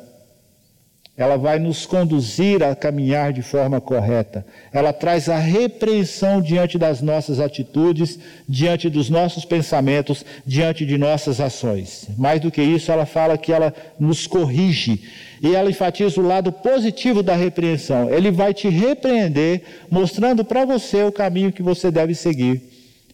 Ela 1.17 1.37
vai 1.37 1.57
nos 1.59 1.85
conduzir 1.85 2.61
a 2.61 2.75
caminhar 2.75 3.31
de 3.31 3.41
forma 3.41 3.79
correta. 3.79 4.45
Ela 4.73 4.91
traz 4.91 5.29
a 5.29 5.37
repreensão 5.37 6.41
diante 6.41 6.77
das 6.77 7.01
nossas 7.01 7.39
atitudes, 7.39 8.19
diante 8.49 8.89
dos 8.89 9.09
nossos 9.09 9.45
pensamentos, 9.45 10.25
diante 10.45 10.85
de 10.85 10.97
nossas 10.97 11.39
ações. 11.39 12.09
Mais 12.17 12.41
do 12.41 12.51
que 12.51 12.61
isso, 12.61 12.91
ela 12.91 13.05
fala 13.05 13.37
que 13.37 13.53
ela 13.53 13.73
nos 13.97 14.27
corrige. 14.27 15.03
E 15.41 15.55
ela 15.55 15.69
enfatiza 15.69 16.19
o 16.19 16.27
lado 16.27 16.51
positivo 16.51 17.23
da 17.23 17.33
repreensão. 17.35 18.09
Ele 18.09 18.29
vai 18.29 18.53
te 18.53 18.67
repreender, 18.67 19.61
mostrando 19.89 20.43
para 20.43 20.65
você 20.65 21.01
o 21.03 21.13
caminho 21.13 21.53
que 21.53 21.63
você 21.63 21.89
deve 21.89 22.13
seguir. 22.13 22.61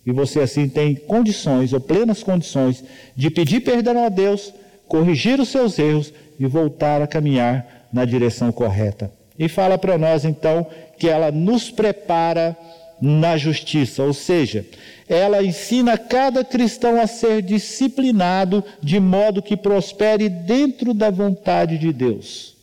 E 0.03 0.11
você 0.11 0.39
assim 0.39 0.67
tem 0.67 0.95
condições, 0.95 1.71
ou 1.71 1.79
plenas 1.79 2.23
condições, 2.23 2.83
de 3.15 3.29
pedir 3.29 3.59
perdão 3.59 4.03
a 4.03 4.09
Deus, 4.09 4.51
corrigir 4.87 5.39
os 5.39 5.49
seus 5.49 5.77
erros 5.77 6.11
e 6.39 6.47
voltar 6.47 6.99
a 7.03 7.05
caminhar 7.05 7.80
na 7.91 8.05
direção 8.05 8.51
correta. 8.51 9.11
E 9.37 9.47
fala 9.47 9.77
para 9.77 9.97
nós 9.97 10.25
então 10.25 10.67
que 10.97 11.07
ela 11.07 11.31
nos 11.31 11.71
prepara 11.71 12.55
na 13.01 13.35
justiça, 13.35 14.03
ou 14.03 14.13
seja, 14.13 14.63
ela 15.09 15.43
ensina 15.43 15.97
cada 15.97 16.45
cristão 16.45 17.01
a 17.01 17.07
ser 17.07 17.41
disciplinado 17.41 18.63
de 18.81 18.99
modo 18.99 19.41
que 19.41 19.57
prospere 19.57 20.29
dentro 20.29 20.93
da 20.93 21.09
vontade 21.09 21.77
de 21.79 21.91
Deus. 21.91 22.55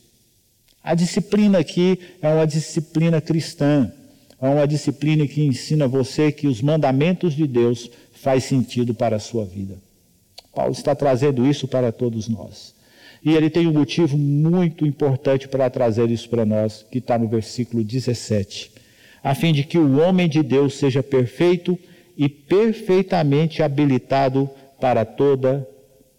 A 0.83 0.95
disciplina 0.95 1.59
aqui 1.59 1.99
é 2.23 2.29
uma 2.29 2.47
disciplina 2.47 3.21
cristã, 3.21 3.93
é 4.41 4.49
uma 4.49 4.67
disciplina 4.67 5.27
que 5.27 5.43
ensina 5.43 5.89
você 5.89 6.31
que 6.31 6.47
os 6.47 6.63
mandamentos 6.63 7.35
de 7.35 7.47
Deus 7.47 7.91
faz 8.13 8.45
sentido 8.45 8.95
para 8.95 9.17
a 9.17 9.21
sua 9.21 9.45
vida. 9.45 9.77
Paulo 10.55 10.73
está 10.73 10.95
trazendo 10.95 11.47
isso 11.47 11.67
para 11.67 11.91
todos 11.93 12.29
nós. 12.29 12.73
E 13.25 13.35
ele 13.35 13.51
tem 13.51 13.67
um 13.67 13.73
motivo 13.73 14.17
muito 14.17 14.87
importante 14.87 15.49
para 15.49 15.69
trazer 15.69 16.11
isso 16.11 16.29
para 16.29 16.45
nós, 16.45 16.85
que 16.91 16.99
está 16.99 17.19
no 17.19 17.29
versículo 17.29 17.83
17. 17.83 18.71
A 19.23 19.35
fim 19.35 19.53
de 19.53 19.65
que 19.65 19.79
o 19.79 19.99
homem 20.01 20.29
de 20.29 20.43
Deus 20.43 20.75
seja 20.75 21.03
perfeito 21.03 21.79
e 22.17 22.29
perfeitamente 22.29 23.63
habilitado 23.63 24.49
para 24.81 25.05
toda 25.05 25.69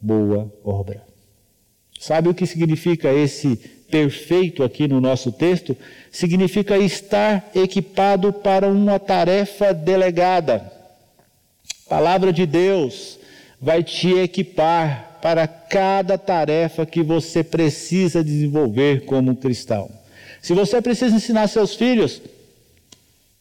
boa 0.01 0.51
obra. 0.63 1.03
Sabe 1.99 2.29
o 2.29 2.33
que 2.33 2.45
significa 2.45 3.11
esse 3.11 3.57
perfeito 3.89 4.63
aqui 4.63 4.87
no 4.87 5.01
nosso 5.01 5.31
texto? 5.31 5.75
Significa 6.11 6.77
estar 6.77 7.49
equipado 7.53 8.31
para 8.31 8.67
uma 8.67 8.99
tarefa 8.99 9.73
delegada. 9.73 10.71
A 11.85 11.89
palavra 11.89 12.31
de 12.31 12.45
Deus 12.45 13.19
vai 13.59 13.83
te 13.83 14.13
equipar 14.13 15.08
para 15.21 15.47
cada 15.47 16.17
tarefa 16.17 16.85
que 16.85 17.03
você 17.03 17.43
precisa 17.43 18.23
desenvolver 18.23 19.05
como 19.05 19.35
cristão. 19.35 19.89
Se 20.41 20.53
você 20.53 20.81
precisa 20.81 21.15
ensinar 21.15 21.47
seus 21.47 21.75
filhos, 21.75 22.21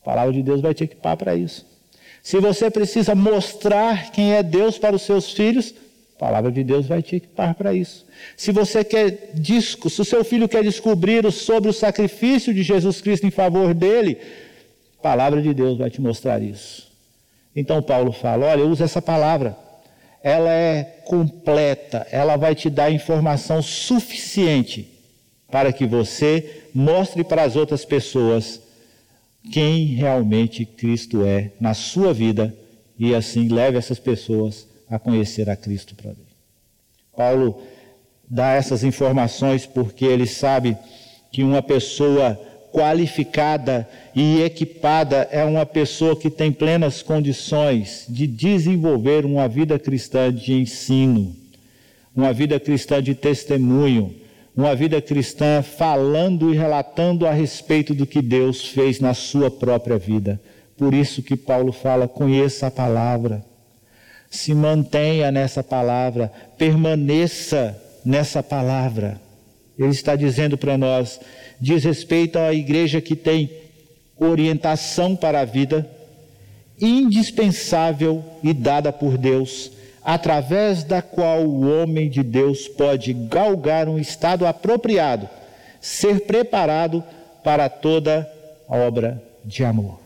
a 0.03 0.05
palavra 0.05 0.33
de 0.33 0.43
Deus 0.43 0.61
vai 0.61 0.75
te 0.75 0.85
equipar 0.85 1.17
para 1.17 1.35
isso. 1.35 1.67
Se 2.23 2.41
você 2.41 2.71
precisa 2.71 3.15
mostrar 3.15 4.11
quem 4.11 4.35
é 4.35 4.43
Deus 4.43 4.79
para 4.79 4.97
os 4.97 5.03
seus 5.03 5.33
filhos, 5.33 5.75
a 6.17 6.19
palavra 6.19 6.51
de 6.51 6.65
Deus 6.65 6.87
vai 6.87 7.01
te 7.01 7.17
equipar 7.17 7.55
para 7.55 7.73
isso. 7.73 8.05
Se 8.37 8.51
você 8.51 8.83
quer 8.83 9.33
se 9.45 10.01
o 10.01 10.05
seu 10.05 10.25
filho 10.25 10.49
quer 10.49 10.65
descobrir 10.65 11.31
sobre 11.31 11.71
o 11.71 11.73
sacrifício 11.73 12.53
de 12.53 12.63
Jesus 12.63 13.01
Cristo 13.01 13.27
em 13.27 13.31
favor 13.31 13.73
dele, 13.73 14.19
a 14.99 15.03
palavra 15.03 15.41
de 15.41 15.55
Deus 15.55 15.79
vai 15.79 15.89
te 15.89 16.01
mostrar 16.01 16.43
isso. 16.43 16.89
Então 17.55 17.81
Paulo 17.81 18.11
fala: 18.11 18.47
olha, 18.47 18.65
usa 18.65 18.85
essa 18.85 19.01
palavra 19.01 19.57
ela 20.23 20.51
é 20.53 20.83
completa, 21.05 22.07
ela 22.11 22.37
vai 22.37 22.55
te 22.55 22.69
dar 22.69 22.91
informação 22.91 23.63
suficiente 23.63 24.93
para 25.51 25.73
que 25.73 25.87
você 25.87 26.65
mostre 26.75 27.25
para 27.25 27.43
as 27.43 27.57
outras 27.57 27.85
pessoas 27.85 28.61
quem 29.51 29.87
realmente 29.87 30.65
Cristo 30.65 31.25
é 31.25 31.53
na 31.61 31.73
sua 31.73 32.13
vida 32.13 32.55
e 32.99 33.15
assim 33.15 33.49
leve 33.49 33.79
essas 33.79 33.99
pessoas 33.99 34.67
a 34.91 34.99
conhecer 34.99 35.49
a 35.49 35.57
Cristo 35.57 35.95
para 35.95 36.11
ver. 36.11 36.27
Paulo 37.17 37.63
dá 38.29 38.53
essas 38.53 38.85
informações 38.85 39.67
porque 39.67 40.05
ele 40.05 40.27
sabe 40.27 40.77
que 41.33 41.43
uma 41.43 41.63
pessoa 41.63 42.39
qualificada 42.73 43.89
e 44.15 44.43
equipada 44.43 45.29
é 45.31 45.45
uma 45.45 45.65
pessoa 45.65 46.17
que 46.17 46.31
tem 46.31 46.53
plenas 46.53 47.03
condições 47.03 48.07
de 48.09 48.27
desenvolver 48.27 49.25
uma 49.25 49.49
vida 49.49 49.79
cristã 49.79 50.33
de 50.33 50.55
ensino, 50.55 51.35
uma 52.15 52.33
vida 52.33 52.59
cristã 52.59 53.03
de 53.03 53.15
testemunho, 53.15 54.15
uma 54.57 54.75
vida 54.75 55.01
cristã 55.01 55.63
falando 55.63 56.53
e 56.53 56.57
relatando 56.57 57.27
a 57.27 57.33
respeito 57.33 57.95
do 57.95 58.07
que 58.07 58.21
Deus 58.21 58.67
fez 58.67 59.01
na 59.01 59.15
sua 59.15 59.51
própria 59.51 59.99
vida. 59.99 60.41
Por 60.77 60.95
isso 60.95 61.23
que 61.23 61.37
Paulo 61.37 61.73
fala: 61.73 62.09
conheça 62.09 62.67
a 62.67 62.71
palavra, 62.71 63.45
se 64.31 64.55
mantenha 64.55 65.31
nessa 65.31 65.63
palavra, 65.63 66.33
permaneça 66.57 67.81
nessa 68.05 68.43
palavra. 68.43 69.21
Ele 69.79 69.91
está 69.91 70.17
dizendo 70.17 70.59
para 70.59 70.77
nós 70.77 71.21
diz 71.61 71.85
respeito 71.85 72.39
à 72.39 72.53
igreja 72.53 73.01
que 73.01 73.17
tem 73.17 73.51
orientação 74.19 75.15
para 75.15 75.41
a 75.41 75.45
vida, 75.45 75.89
indispensável 76.81 78.25
e 78.43 78.53
dada 78.53 78.93
por 78.93 79.17
Deus, 79.17 79.73
através 80.03 80.85
da 80.85 81.03
qual 81.03 81.45
o 81.45 81.69
homem 81.69 82.09
de 82.09 82.23
Deus 82.23 82.69
pode 82.69 83.13
galgar 83.13 83.89
um 83.89 83.99
estado 83.99 84.47
apropriado, 84.47 85.29
ser 85.81 86.21
preparado 86.21 87.03
para 87.43 87.69
toda 87.69 88.31
obra 88.69 89.23
de 89.45 89.65
amor. 89.65 90.01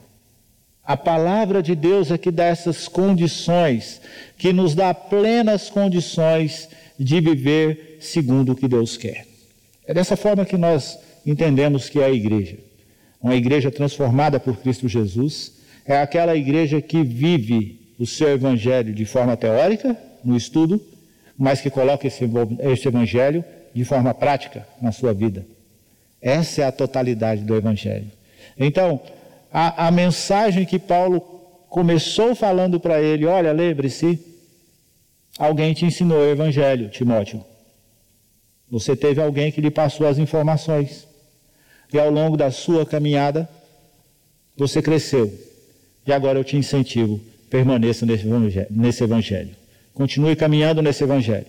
A 0.84 0.96
palavra 0.96 1.62
de 1.62 1.76
Deus 1.76 2.10
é 2.10 2.18
que 2.18 2.30
dá 2.30 2.44
essas 2.44 2.88
condições, 2.88 4.00
que 4.36 4.52
nos 4.52 4.74
dá 4.74 4.92
plenas 4.92 5.70
condições 5.70 6.68
de 6.98 7.20
viver 7.20 7.98
segundo 8.00 8.52
o 8.52 8.56
que 8.56 8.66
Deus 8.66 8.96
quer. 8.96 9.26
É 9.86 9.94
dessa 9.94 10.16
forma 10.16 10.44
que 10.44 10.56
nós 10.56 10.98
entendemos 11.24 11.88
que 11.88 12.00
é 12.00 12.04
a 12.04 12.10
igreja. 12.10 12.58
Uma 13.20 13.36
igreja 13.36 13.70
transformada 13.70 14.40
por 14.40 14.56
Cristo 14.56 14.88
Jesus 14.88 15.52
é 15.84 16.00
aquela 16.00 16.36
igreja 16.36 16.80
que 16.80 17.02
vive 17.02 17.94
o 17.98 18.06
seu 18.06 18.28
evangelho 18.28 18.92
de 18.92 19.04
forma 19.04 19.36
teórica, 19.36 19.96
no 20.24 20.36
estudo, 20.36 20.80
mas 21.38 21.60
que 21.60 21.70
coloca 21.70 22.06
esse, 22.06 22.24
evangelho 22.88 23.44
de 23.74 23.84
forma 23.84 24.12
prática 24.12 24.66
na 24.80 24.92
sua 24.92 25.12
vida. 25.12 25.46
Essa 26.20 26.62
é 26.62 26.64
a 26.64 26.72
totalidade 26.72 27.42
do 27.42 27.54
evangelho. 27.56 28.10
Então, 28.58 29.00
a, 29.52 29.88
a 29.88 29.90
mensagem 29.90 30.64
que 30.64 30.78
Paulo 30.78 31.20
começou 31.68 32.34
falando 32.34 32.78
para 32.78 33.00
ele: 33.00 33.26
olha, 33.26 33.52
lembre-se, 33.52 34.20
alguém 35.38 35.74
te 35.74 35.84
ensinou 35.84 36.18
o 36.18 36.30
evangelho, 36.30 36.88
Timóteo. 36.90 37.44
Você 38.70 38.96
teve 38.96 39.20
alguém 39.20 39.52
que 39.52 39.60
lhe 39.60 39.70
passou 39.70 40.06
as 40.06 40.18
informações 40.18 41.06
e 41.92 41.98
ao 41.98 42.10
longo 42.10 42.36
da 42.36 42.50
sua 42.50 42.86
caminhada 42.86 43.48
você 44.56 44.80
cresceu. 44.80 45.32
E 46.06 46.12
agora 46.12 46.38
eu 46.38 46.44
te 46.44 46.56
incentivo, 46.56 47.20
permaneça 47.50 48.04
nesse 48.04 48.26
evangelho, 48.26 48.66
nesse 48.70 49.04
evangelho. 49.04 49.50
Continue 49.94 50.34
caminhando 50.34 50.82
nesse 50.82 51.04
evangelho. 51.04 51.46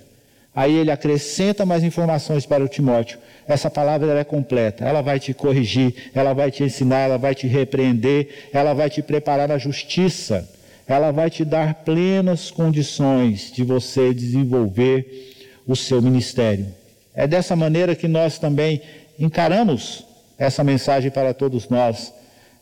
Aí 0.55 0.75
ele 0.75 0.91
acrescenta 0.91 1.65
mais 1.65 1.83
informações 1.83 2.45
para 2.45 2.63
o 2.63 2.67
Timóteo. 2.67 3.17
Essa 3.47 3.71
palavra 3.71 4.19
é 4.19 4.23
completa. 4.23 4.85
Ela 4.85 5.01
vai 5.01 5.19
te 5.19 5.33
corrigir, 5.33 6.11
ela 6.13 6.33
vai 6.33 6.51
te 6.51 6.63
ensinar, 6.63 6.99
ela 6.99 7.17
vai 7.17 7.33
te 7.33 7.47
repreender, 7.47 8.49
ela 8.53 8.73
vai 8.73 8.89
te 8.89 9.01
preparar 9.01 9.47
na 9.47 9.57
justiça. 9.57 10.47
Ela 10.87 11.11
vai 11.11 11.29
te 11.29 11.43
dar 11.43 11.75
plenas 11.75 12.51
condições 12.51 13.51
de 13.51 13.63
você 13.63 14.13
desenvolver 14.13 15.33
o 15.65 15.75
seu 15.75 16.01
ministério. 16.01 16.67
É 17.15 17.25
dessa 17.25 17.55
maneira 17.55 17.95
que 17.95 18.07
nós 18.07 18.37
também 18.37 18.81
encaramos 19.17 20.05
essa 20.37 20.63
mensagem 20.63 21.11
para 21.11 21.33
todos 21.33 21.69
nós. 21.69 22.13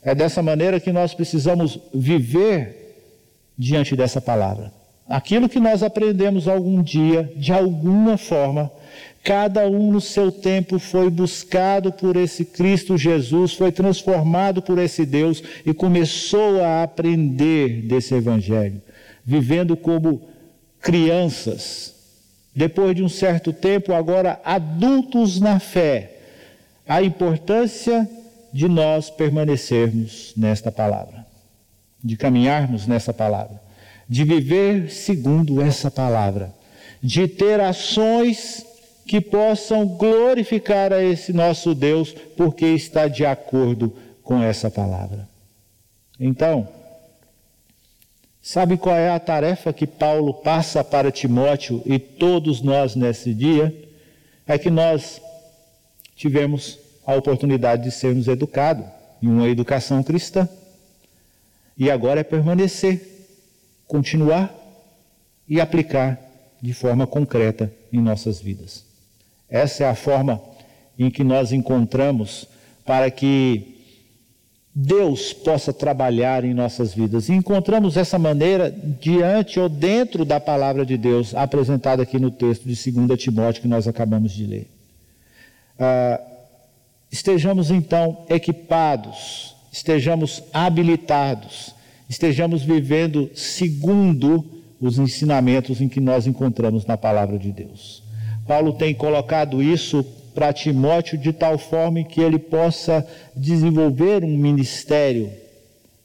É 0.04 0.16
dessa 0.16 0.42
maneira 0.42 0.80
que 0.80 0.92
nós 0.92 1.14
precisamos 1.14 1.80
viver 1.94 3.14
diante 3.58 3.96
dessa 3.96 4.20
palavra. 4.20 4.72
Aquilo 5.08 5.50
que 5.50 5.60
nós 5.60 5.84
aprendemos 5.84 6.48
algum 6.48 6.82
dia, 6.82 7.32
de 7.36 7.52
alguma 7.52 8.18
forma, 8.18 8.72
Cada 9.24 9.68
um 9.68 9.92
no 9.92 10.02
seu 10.02 10.32
tempo 10.32 10.80
foi 10.80 11.10
buscado 11.10 11.92
por 11.92 12.16
esse 12.16 12.44
Cristo 12.44 12.98
Jesus, 12.98 13.54
foi 13.54 13.72
transformado 13.72 14.64
por 14.64 14.80
esse 14.80 15.06
Deus 15.06 15.44
e 15.64 15.74
começou 15.74 16.60
a 16.64 16.82
aprender 16.82 17.84
desse 17.84 18.16
Evangelho, 18.16 18.82
vivendo 19.24 19.78
como 19.78 20.28
crianças. 20.80 21.94
Depois 22.56 22.96
de 22.96 23.04
um 23.04 23.10
certo 23.10 23.54
tempo, 23.54 23.94
agora 23.94 24.42
adultos 24.44 25.40
na 25.40 25.60
fé, 25.60 26.11
a 26.92 27.02
importância 27.02 28.06
de 28.52 28.68
nós 28.68 29.10
permanecermos 29.10 30.34
nesta 30.36 30.70
palavra, 30.70 31.26
de 32.04 32.18
caminharmos 32.18 32.86
nessa 32.86 33.14
palavra, 33.14 33.62
de 34.10 34.26
viver 34.26 34.92
segundo 34.92 35.62
essa 35.62 35.90
palavra, 35.90 36.54
de 37.02 37.30
ter 37.30 37.62
ações 37.62 38.66
que 39.08 39.22
possam 39.22 39.88
glorificar 39.88 40.92
a 40.92 41.02
esse 41.02 41.32
nosso 41.32 41.74
Deus, 41.74 42.12
porque 42.36 42.66
está 42.66 43.08
de 43.08 43.26
acordo 43.26 43.96
com 44.22 44.44
essa 44.44 44.70
palavra. 44.70 45.30
Então, 46.20 46.68
sabe 48.42 48.76
qual 48.76 48.98
é 48.98 49.12
a 49.12 49.20
tarefa 49.20 49.72
que 49.72 49.88
Paulo 49.88 50.34
passa 50.34 50.84
para 50.84 51.10
Timóteo 51.10 51.82
e 51.86 51.98
todos 51.98 52.62
nós 52.62 52.98
nesse 52.98 53.34
dia? 53.34 53.74
É 54.46 54.58
que 54.58 54.70
nós 54.70 55.22
tivemos 56.22 56.78
a 57.04 57.16
oportunidade 57.16 57.84
de 57.84 57.90
sermos 57.90 58.28
educados 58.28 58.86
em 59.24 59.28
uma 59.28 59.50
educação 59.50 60.04
cristã. 60.04 60.48
E 61.76 61.90
agora 61.90 62.20
é 62.20 62.24
permanecer, 62.24 63.02
continuar 63.88 64.54
e 65.50 65.60
aplicar 65.60 66.20
de 66.62 66.76
forma 66.76 67.08
concreta 67.08 67.74
em 67.92 68.00
nossas 68.00 68.40
vidas. 68.40 68.86
Essa 69.50 69.86
é 69.86 69.90
a 69.90 69.96
forma 69.96 70.40
em 70.98 71.10
que 71.10 71.24
nós 71.24 71.52
encontramos 71.52 72.48
para 72.86 73.10
que 73.10 73.80
Deus 74.76 75.34
possa 75.34 75.74
trabalhar 75.74 76.46
em 76.46 76.54
nossas 76.54 76.94
vidas. 76.94 77.30
E 77.30 77.34
encontramos 77.34 77.98
essa 77.98 78.20
maneira 78.20 78.70
diante 78.70 79.60
ou 79.60 79.68
dentro 79.68 80.24
da 80.24 80.40
palavra 80.40 80.86
de 80.86 80.98
Deus, 80.98 81.34
apresentada 81.34 82.04
aqui 82.04 82.20
no 82.20 82.30
texto 82.30 82.70
de 82.70 82.92
2 82.92 83.20
Timóteo 83.20 83.64
que 83.64 83.68
nós 83.68 83.88
acabamos 83.88 84.32
de 84.32 84.46
ler. 84.46 84.81
Ah, 85.84 86.22
estejamos 87.12 87.72
então 87.72 88.24
equipados, 88.30 89.56
estejamos 89.72 90.44
habilitados, 90.54 91.74
estejamos 92.08 92.62
vivendo 92.62 93.32
segundo 93.34 94.46
os 94.80 95.00
ensinamentos 95.00 95.82
em 95.82 95.90
que 95.90 96.00
nós 96.00 96.28
encontramos 96.28 96.86
na 96.86 96.98
palavra 96.98 97.40
de 97.40 97.52
Deus. 97.52 98.04
Paulo 98.48 98.74
tem 98.74 98.94
colocado 98.94 99.60
isso 99.64 100.04
para 100.36 100.54
Timóteo 100.54 101.18
de 101.18 101.34
tal 101.34 101.58
forma 101.58 102.04
que 102.04 102.22
ele 102.22 102.38
possa 102.38 103.04
desenvolver 103.36 104.24
um 104.24 104.38
ministério 104.38 105.32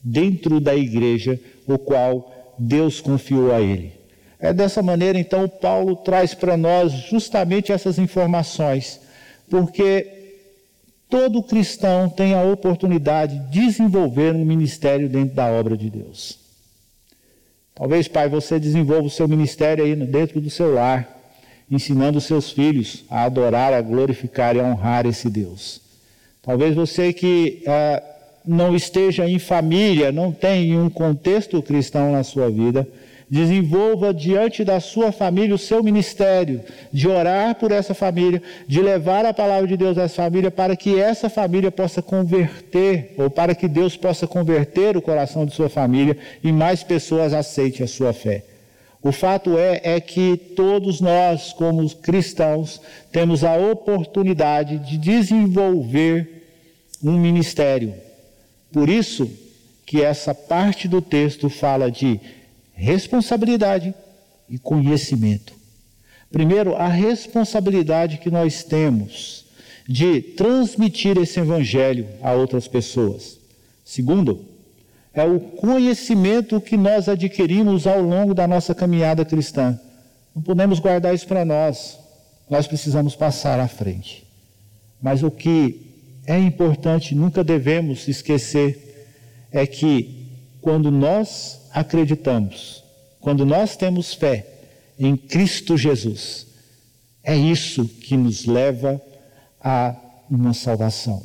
dentro 0.02 0.58
da 0.58 0.74
igreja, 0.74 1.38
o 1.66 1.76
qual 1.76 2.54
Deus 2.58 2.98
confiou 2.98 3.52
a 3.52 3.60
ele. 3.60 3.92
É 4.40 4.54
dessa 4.54 4.82
maneira, 4.82 5.18
então, 5.18 5.46
Paulo 5.46 5.96
traz 5.96 6.32
para 6.32 6.56
nós 6.56 6.92
justamente 7.10 7.72
essas 7.72 7.98
informações, 7.98 9.04
porque 9.48 10.12
todo 11.08 11.42
cristão 11.42 12.08
tem 12.08 12.34
a 12.34 12.42
oportunidade 12.42 13.38
de 13.38 13.66
desenvolver 13.66 14.34
um 14.34 14.44
ministério 14.44 15.08
dentro 15.08 15.34
da 15.34 15.46
obra 15.46 15.76
de 15.76 15.88
Deus. 15.88 16.38
Talvez, 17.74 18.08
pai, 18.08 18.28
você 18.28 18.58
desenvolva 18.58 19.06
o 19.06 19.10
seu 19.10 19.28
ministério 19.28 19.84
aí 19.84 19.94
dentro 19.94 20.40
do 20.40 20.50
seu 20.50 20.72
lar 20.72 21.16
ensinando 21.70 22.20
seus 22.20 22.50
filhos 22.50 23.04
a 23.10 23.24
adorar, 23.24 23.72
a 23.72 23.82
glorificar 23.82 24.56
e 24.56 24.60
a 24.60 24.64
honrar 24.64 25.06
esse 25.06 25.28
Deus. 25.28 25.80
Talvez 26.42 26.74
você 26.74 27.12
que 27.12 27.62
ah, 27.66 28.02
não 28.44 28.74
esteja 28.74 29.28
em 29.28 29.38
família, 29.38 30.12
não 30.12 30.30
tenha 30.30 30.78
um 30.78 30.88
contexto 30.88 31.60
cristão 31.60 32.12
na 32.12 32.22
sua 32.22 32.48
vida, 32.48 32.86
desenvolva 33.28 34.14
diante 34.14 34.64
da 34.64 34.78
sua 34.78 35.10
família 35.10 35.54
o 35.54 35.58
seu 35.58 35.82
ministério, 35.82 36.60
de 36.92 37.08
orar 37.08 37.56
por 37.56 37.72
essa 37.72 37.92
família, 37.92 38.40
de 38.68 38.80
levar 38.80 39.24
a 39.24 39.34
palavra 39.34 39.66
de 39.66 39.76
Deus 39.76 39.98
a 39.98 40.02
essa 40.02 40.22
família, 40.22 40.50
para 40.50 40.76
que 40.76 40.98
essa 40.98 41.28
família 41.28 41.70
possa 41.70 42.00
converter, 42.00 43.14
ou 43.16 43.28
para 43.28 43.54
que 43.54 43.66
Deus 43.66 43.96
possa 43.96 44.26
converter 44.26 44.96
o 44.96 45.02
coração 45.02 45.44
de 45.44 45.54
sua 45.54 45.68
família 45.68 46.16
e 46.42 46.52
mais 46.52 46.82
pessoas 46.82 47.34
aceitem 47.34 47.84
a 47.84 47.88
sua 47.88 48.12
fé. 48.12 48.44
O 49.02 49.12
fato 49.12 49.56
é, 49.58 49.80
é 49.84 50.00
que 50.00 50.36
todos 50.36 51.00
nós, 51.00 51.52
como 51.52 51.88
cristãos, 51.96 52.80
temos 53.12 53.44
a 53.44 53.56
oportunidade 53.56 54.78
de 54.78 54.98
desenvolver 54.98 56.44
um 57.02 57.12
ministério. 57.12 57.94
Por 58.72 58.88
isso 58.88 59.30
que 59.84 60.02
essa 60.02 60.34
parte 60.34 60.88
do 60.88 61.00
texto 61.00 61.48
fala 61.48 61.90
de 61.90 62.20
responsabilidade 62.76 63.94
e 64.48 64.58
conhecimento. 64.58 65.54
Primeiro, 66.30 66.76
a 66.76 66.86
responsabilidade 66.86 68.18
que 68.18 68.30
nós 68.30 68.62
temos 68.62 69.46
de 69.88 70.20
transmitir 70.20 71.16
esse 71.16 71.40
evangelho 71.40 72.06
a 72.20 72.32
outras 72.32 72.68
pessoas. 72.68 73.38
Segundo, 73.84 74.44
é 75.14 75.24
o 75.24 75.40
conhecimento 75.40 76.60
que 76.60 76.76
nós 76.76 77.08
adquirimos 77.08 77.86
ao 77.86 78.02
longo 78.02 78.34
da 78.34 78.46
nossa 78.46 78.74
caminhada 78.74 79.24
cristã. 79.24 79.80
Não 80.34 80.42
podemos 80.42 80.78
guardar 80.78 81.14
isso 81.14 81.26
para 81.26 81.44
nós. 81.44 81.98
Nós 82.50 82.66
precisamos 82.66 83.16
passar 83.16 83.58
à 83.58 83.66
frente. 83.66 84.26
Mas 85.00 85.22
o 85.22 85.30
que 85.30 85.86
é 86.26 86.38
importante, 86.38 87.14
nunca 87.14 87.42
devemos 87.42 88.08
esquecer, 88.08 89.06
é 89.50 89.66
que 89.66 90.26
quando 90.60 90.90
nós 90.90 91.65
acreditamos, 91.76 92.82
quando 93.20 93.44
nós 93.44 93.76
temos 93.76 94.14
fé 94.14 94.46
em 94.98 95.14
Cristo 95.14 95.76
Jesus, 95.76 96.46
é 97.22 97.36
isso 97.36 97.86
que 97.86 98.16
nos 98.16 98.46
leva 98.46 99.00
a 99.60 99.94
uma 100.30 100.54
salvação. 100.54 101.22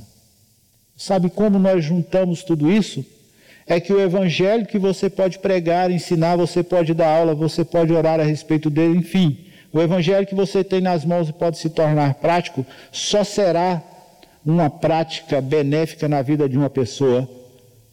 Sabe 0.97 1.29
como 1.29 1.57
nós 1.57 1.85
juntamos 1.85 2.43
tudo 2.43 2.69
isso? 2.69 3.05
é 3.67 3.79
que 3.79 3.93
o 3.93 4.01
evangelho 4.01 4.65
que 4.65 4.77
você 4.77 5.09
pode 5.09 5.39
pregar, 5.39 5.89
ensinar, 5.91 6.35
você 6.35 6.61
pode 6.61 6.93
dar 6.93 7.07
aula, 7.07 7.33
você 7.33 7.63
pode 7.63 7.93
orar 7.93 8.19
a 8.19 8.23
respeito 8.23 8.69
dele, 8.69 8.97
enfim, 8.97 9.45
o 9.71 9.79
evangelho 9.79 10.27
que 10.27 10.35
você 10.35 10.61
tem 10.61 10.81
nas 10.81 11.05
mãos 11.05 11.29
e 11.29 11.33
pode 11.33 11.57
se 11.57 11.69
tornar 11.69 12.15
prático, 12.15 12.65
só 12.91 13.23
será 13.23 13.81
uma 14.45 14.69
prática 14.69 15.39
benéfica 15.39 16.09
na 16.09 16.21
vida 16.21 16.49
de 16.49 16.57
uma 16.57 16.69
pessoa 16.69 17.29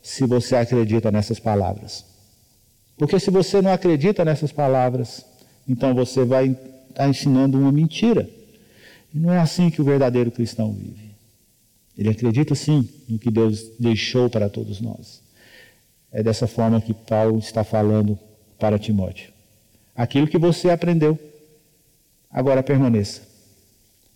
se 0.03 0.27
você 0.27 0.57
acredita 0.57 1.13
nessas 1.13 1.39
palavras. 1.39 2.05
Porque 2.99 3.21
se 3.21 3.31
você 3.31 3.63
não 3.63 3.73
acredita 3.73 4.25
nessas 4.25 4.51
palavras, 4.51 5.25
então 5.69 5.95
você 5.95 6.25
vai 6.25 6.57
estar 6.91 7.09
ensinando 7.09 7.59
uma 7.59 7.71
mentira. 7.71 8.29
E 9.15 9.19
não 9.19 9.33
é 9.33 9.39
assim 9.39 9.71
que 9.71 9.81
o 9.81 9.85
verdadeiro 9.85 10.31
cristão 10.31 10.73
vive. 10.73 11.09
Ele 11.97 12.11
acredita 12.11 12.55
sim 12.55 12.89
no 13.09 13.19
que 13.19 13.31
Deus 13.31 13.71
deixou 13.79 14.29
para 14.29 14.49
todos 14.49 14.81
nós. 14.81 15.23
É 16.11 16.23
dessa 16.23 16.47
forma 16.47 16.81
que 16.81 16.93
Paulo 16.93 17.39
está 17.39 17.65
falando 17.65 18.19
para 18.59 18.79
Timóteo. 18.79 19.33
Aquilo 19.95 20.29
que 20.29 20.39
você 20.39 20.71
aprendeu, 20.71 21.19
agora 22.31 22.63
permaneça. 22.63 23.23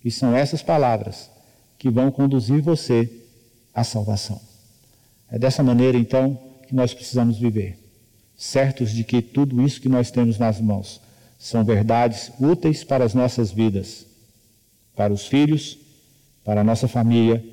E 0.03 0.11
são 0.11 0.35
essas 0.35 0.61
palavras 0.61 1.29
que 1.77 1.89
vão 1.89 2.11
conduzir 2.11 2.61
você 2.61 3.09
à 3.73 3.83
salvação. 3.83 4.39
É 5.29 5.39
dessa 5.39 5.63
maneira, 5.63 5.97
então, 5.97 6.39
que 6.67 6.75
nós 6.75 6.93
precisamos 6.93 7.37
viver, 7.37 7.77
certos 8.35 8.91
de 8.91 9.03
que 9.03 9.21
tudo 9.21 9.61
isso 9.61 9.81
que 9.81 9.89
nós 9.89 10.11
temos 10.11 10.37
nas 10.37 10.59
mãos 10.59 11.01
são 11.37 11.63
verdades 11.63 12.31
úteis 12.39 12.83
para 12.83 13.03
as 13.03 13.13
nossas 13.13 13.51
vidas, 13.51 14.05
para 14.95 15.13
os 15.13 15.27
filhos, 15.27 15.77
para 16.43 16.61
a 16.61 16.63
nossa 16.63 16.87
família, 16.87 17.43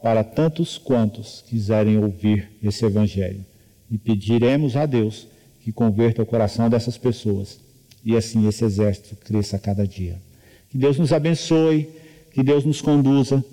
para 0.00 0.22
tantos 0.22 0.78
quantos 0.78 1.42
quiserem 1.48 1.98
ouvir 1.98 2.48
esse 2.62 2.84
Evangelho 2.84 3.44
e 3.90 3.98
pediremos 3.98 4.76
a 4.76 4.86
Deus 4.86 5.26
que 5.60 5.72
converta 5.72 6.22
o 6.22 6.26
coração 6.26 6.68
dessas 6.68 6.96
pessoas 6.96 7.58
e 8.04 8.16
assim 8.16 8.46
esse 8.46 8.64
exército 8.64 9.16
cresça 9.16 9.56
a 9.56 9.58
cada 9.58 9.86
dia. 9.86 10.20
Que 10.70 10.78
Deus 10.78 10.98
nos 10.98 11.12
abençoe, 11.12 11.88
que 12.32 12.42
Deus 12.42 12.64
nos 12.64 12.80
conduza, 12.80 13.44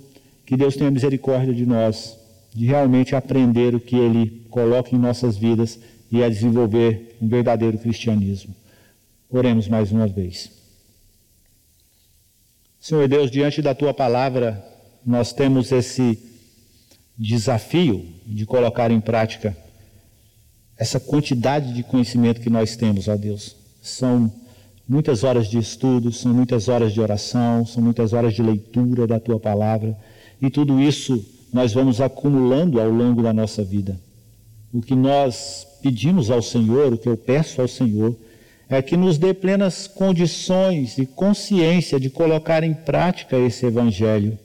que 0.46 0.56
Deus 0.56 0.76
tenha 0.76 0.91
misericórdia 0.91 1.54
de 1.54 1.65
nós, 1.65 2.18
de 2.54 2.65
realmente 2.65 3.15
aprender 3.15 3.74
o 3.74 3.80
que 3.80 3.96
Ele 3.96 4.46
coloca 4.50 4.96
em 4.96 5.00
nossas 5.00 5.38
vidas 5.38 5.80
e 6.12 6.24
a 6.24 6.30
desenvolver 6.30 7.18
um 7.22 7.28
verdadeiro 7.28 7.78
cristianismo. 7.78 8.56
Oremos 9.30 9.68
mais 9.68 9.91
uma 9.91 10.08
vez. 10.08 10.52
Senhor 12.80 13.08
Deus, 13.08 13.32
diante 13.32 13.62
da 13.62 13.74
Tua 13.74 13.94
palavra, 13.94 14.63
nós 15.06 15.34
temos 15.34 15.72
esse 15.72 16.20
desafio 17.18 18.06
de 18.26 18.46
colocar 18.46 18.91
em 18.91 19.00
prática 19.00 19.56
essa 20.78 21.00
quantidade 21.00 21.74
de 21.74 21.84
conhecimento 21.84 22.41
que 22.41 22.50
nós 22.50 22.76
temos, 22.76 23.08
ó 23.08 23.15
Deus, 23.15 23.56
são 23.82 24.32
muitas 24.88 25.24
horas 25.24 25.48
de 25.48 25.58
estudo, 25.58 26.12
são 26.12 26.34
muitas 26.34 26.68
horas 26.68 26.94
de 26.94 27.00
oração, 27.00 27.65
são 27.65 27.82
muitas 27.82 28.13
horas 28.13 28.34
de 28.34 28.41
leitura 28.41 29.08
da 29.08 29.20
tua 29.20 29.39
palavra, 29.39 29.98
e 30.41 30.50
tudo 30.50 30.82
isso 30.82 31.24
nós 31.54 31.74
vamos 31.74 32.02
acumulando 32.02 32.80
ao 32.82 32.89
longo 32.89 33.24
da 33.24 33.34
nossa 33.34 33.63
vida. 33.63 34.00
O 34.74 34.82
que 34.82 34.94
nós 34.94 35.65
pedimos 35.86 36.32
ao 36.32 36.41
Senhor, 36.41 36.93
o 36.93 36.98
que 36.98 37.08
eu 37.08 37.15
peço 37.15 37.62
ao 37.62 37.67
Senhor, 37.67 38.15
é 38.67 38.82
que 38.82 38.98
nos 38.98 39.19
dê 39.19 39.36
plenas 39.36 39.86
condições 39.86 40.98
e 40.98 41.06
consciência 41.06 42.00
de 42.00 42.10
colocar 42.10 42.63
em 42.63 42.74
prática 42.74 43.38
esse 43.38 43.67
Evangelho 43.67 44.36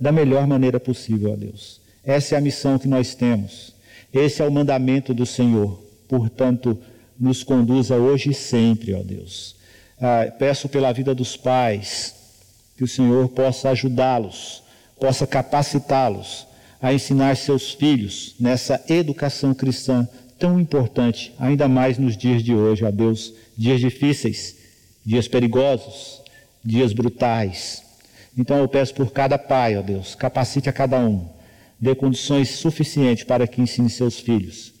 da 0.00 0.12
melhor 0.12 0.46
maneira 0.46 0.78
possível, 0.78 1.32
a 1.32 1.36
Deus. 1.36 1.80
Essa 2.04 2.36
é 2.36 2.38
a 2.38 2.40
missão 2.40 2.78
que 2.78 2.86
nós 2.86 3.12
temos. 3.12 3.74
Esse 4.14 4.40
é 4.40 4.46
o 4.46 4.52
mandamento 4.52 5.12
do 5.12 5.26
Senhor. 5.26 5.82
Portanto, 6.06 6.78
nos 7.18 7.42
conduza 7.42 7.96
hoje 7.96 8.30
e 8.30 8.34
sempre, 8.34 8.94
ó 8.94 9.02
Deus. 9.02 9.56
Ah, 10.00 10.32
peço 10.38 10.68
pela 10.68 10.92
vida 10.92 11.12
dos 11.12 11.36
pais, 11.36 12.14
que 12.76 12.84
o 12.84 12.88
Senhor 12.88 13.28
possa 13.30 13.70
ajudá-los, 13.70 14.62
possa 15.00 15.26
capacitá-los 15.26 16.46
a 16.80 16.94
ensinar 16.94 17.36
seus 17.36 17.72
filhos 17.72 18.36
nessa 18.38 18.80
educação 18.88 19.52
cristã 19.54 20.08
tão 20.42 20.58
importante, 20.58 21.32
ainda 21.38 21.68
mais 21.68 21.98
nos 21.98 22.16
dias 22.16 22.42
de 22.42 22.52
hoje, 22.52 22.84
ó 22.84 22.90
Deus, 22.90 23.32
dias 23.56 23.78
difíceis, 23.78 24.56
dias 25.06 25.28
perigosos, 25.28 26.20
dias 26.64 26.92
brutais. 26.92 27.80
Então 28.36 28.58
eu 28.58 28.66
peço 28.66 28.92
por 28.92 29.12
cada 29.12 29.38
pai, 29.38 29.76
ó 29.76 29.82
Deus, 29.82 30.16
capacite 30.16 30.68
a 30.68 30.72
cada 30.72 30.98
um, 30.98 31.28
dê 31.78 31.94
condições 31.94 32.48
suficientes 32.50 33.22
para 33.22 33.46
que 33.46 33.60
ensine 33.60 33.88
seus 33.88 34.18
filhos. 34.18 34.72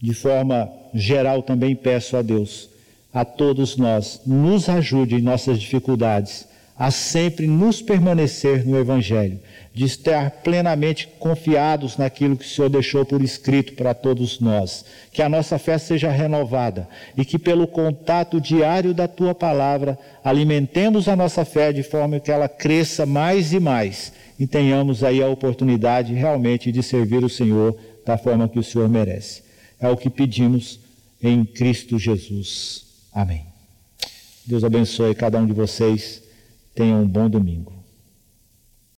De 0.00 0.14
forma 0.14 0.72
geral 0.94 1.42
também 1.42 1.76
peço 1.76 2.16
a 2.16 2.22
Deus, 2.22 2.70
a 3.12 3.22
todos 3.22 3.76
nós, 3.76 4.22
nos 4.24 4.70
ajude 4.70 5.16
em 5.16 5.20
nossas 5.20 5.60
dificuldades, 5.60 6.46
a 6.80 6.90
sempre 6.90 7.46
nos 7.46 7.82
permanecer 7.82 8.66
no 8.66 8.78
Evangelho, 8.78 9.38
de 9.74 9.84
estar 9.84 10.30
plenamente 10.42 11.06
confiados 11.18 11.98
naquilo 11.98 12.38
que 12.38 12.46
o 12.46 12.48
Senhor 12.48 12.70
deixou 12.70 13.04
por 13.04 13.20
escrito 13.20 13.74
para 13.74 13.92
todos 13.92 14.40
nós. 14.40 14.86
Que 15.12 15.20
a 15.20 15.28
nossa 15.28 15.58
fé 15.58 15.76
seja 15.76 16.10
renovada 16.10 16.88
e 17.18 17.22
que, 17.22 17.38
pelo 17.38 17.66
contato 17.66 18.40
diário 18.40 18.94
da 18.94 19.06
tua 19.06 19.34
palavra, 19.34 19.98
alimentemos 20.24 21.06
a 21.06 21.14
nossa 21.14 21.44
fé 21.44 21.70
de 21.70 21.82
forma 21.82 22.18
que 22.18 22.32
ela 22.32 22.48
cresça 22.48 23.04
mais 23.04 23.52
e 23.52 23.60
mais 23.60 24.14
e 24.38 24.46
tenhamos 24.46 25.04
aí 25.04 25.22
a 25.22 25.28
oportunidade 25.28 26.14
realmente 26.14 26.72
de 26.72 26.82
servir 26.82 27.22
o 27.22 27.28
Senhor 27.28 27.78
da 28.06 28.16
forma 28.16 28.48
que 28.48 28.58
o 28.58 28.64
Senhor 28.64 28.88
merece. 28.88 29.42
É 29.78 29.86
o 29.90 29.98
que 29.98 30.08
pedimos 30.08 30.80
em 31.22 31.44
Cristo 31.44 31.98
Jesus. 31.98 32.86
Amém. 33.12 33.44
Deus 34.46 34.64
abençoe 34.64 35.14
cada 35.14 35.38
um 35.38 35.44
de 35.44 35.52
vocês. 35.52 36.29
Tenham 36.74 37.02
um 37.02 37.08
bom 37.08 37.28
domingo. 37.28 37.79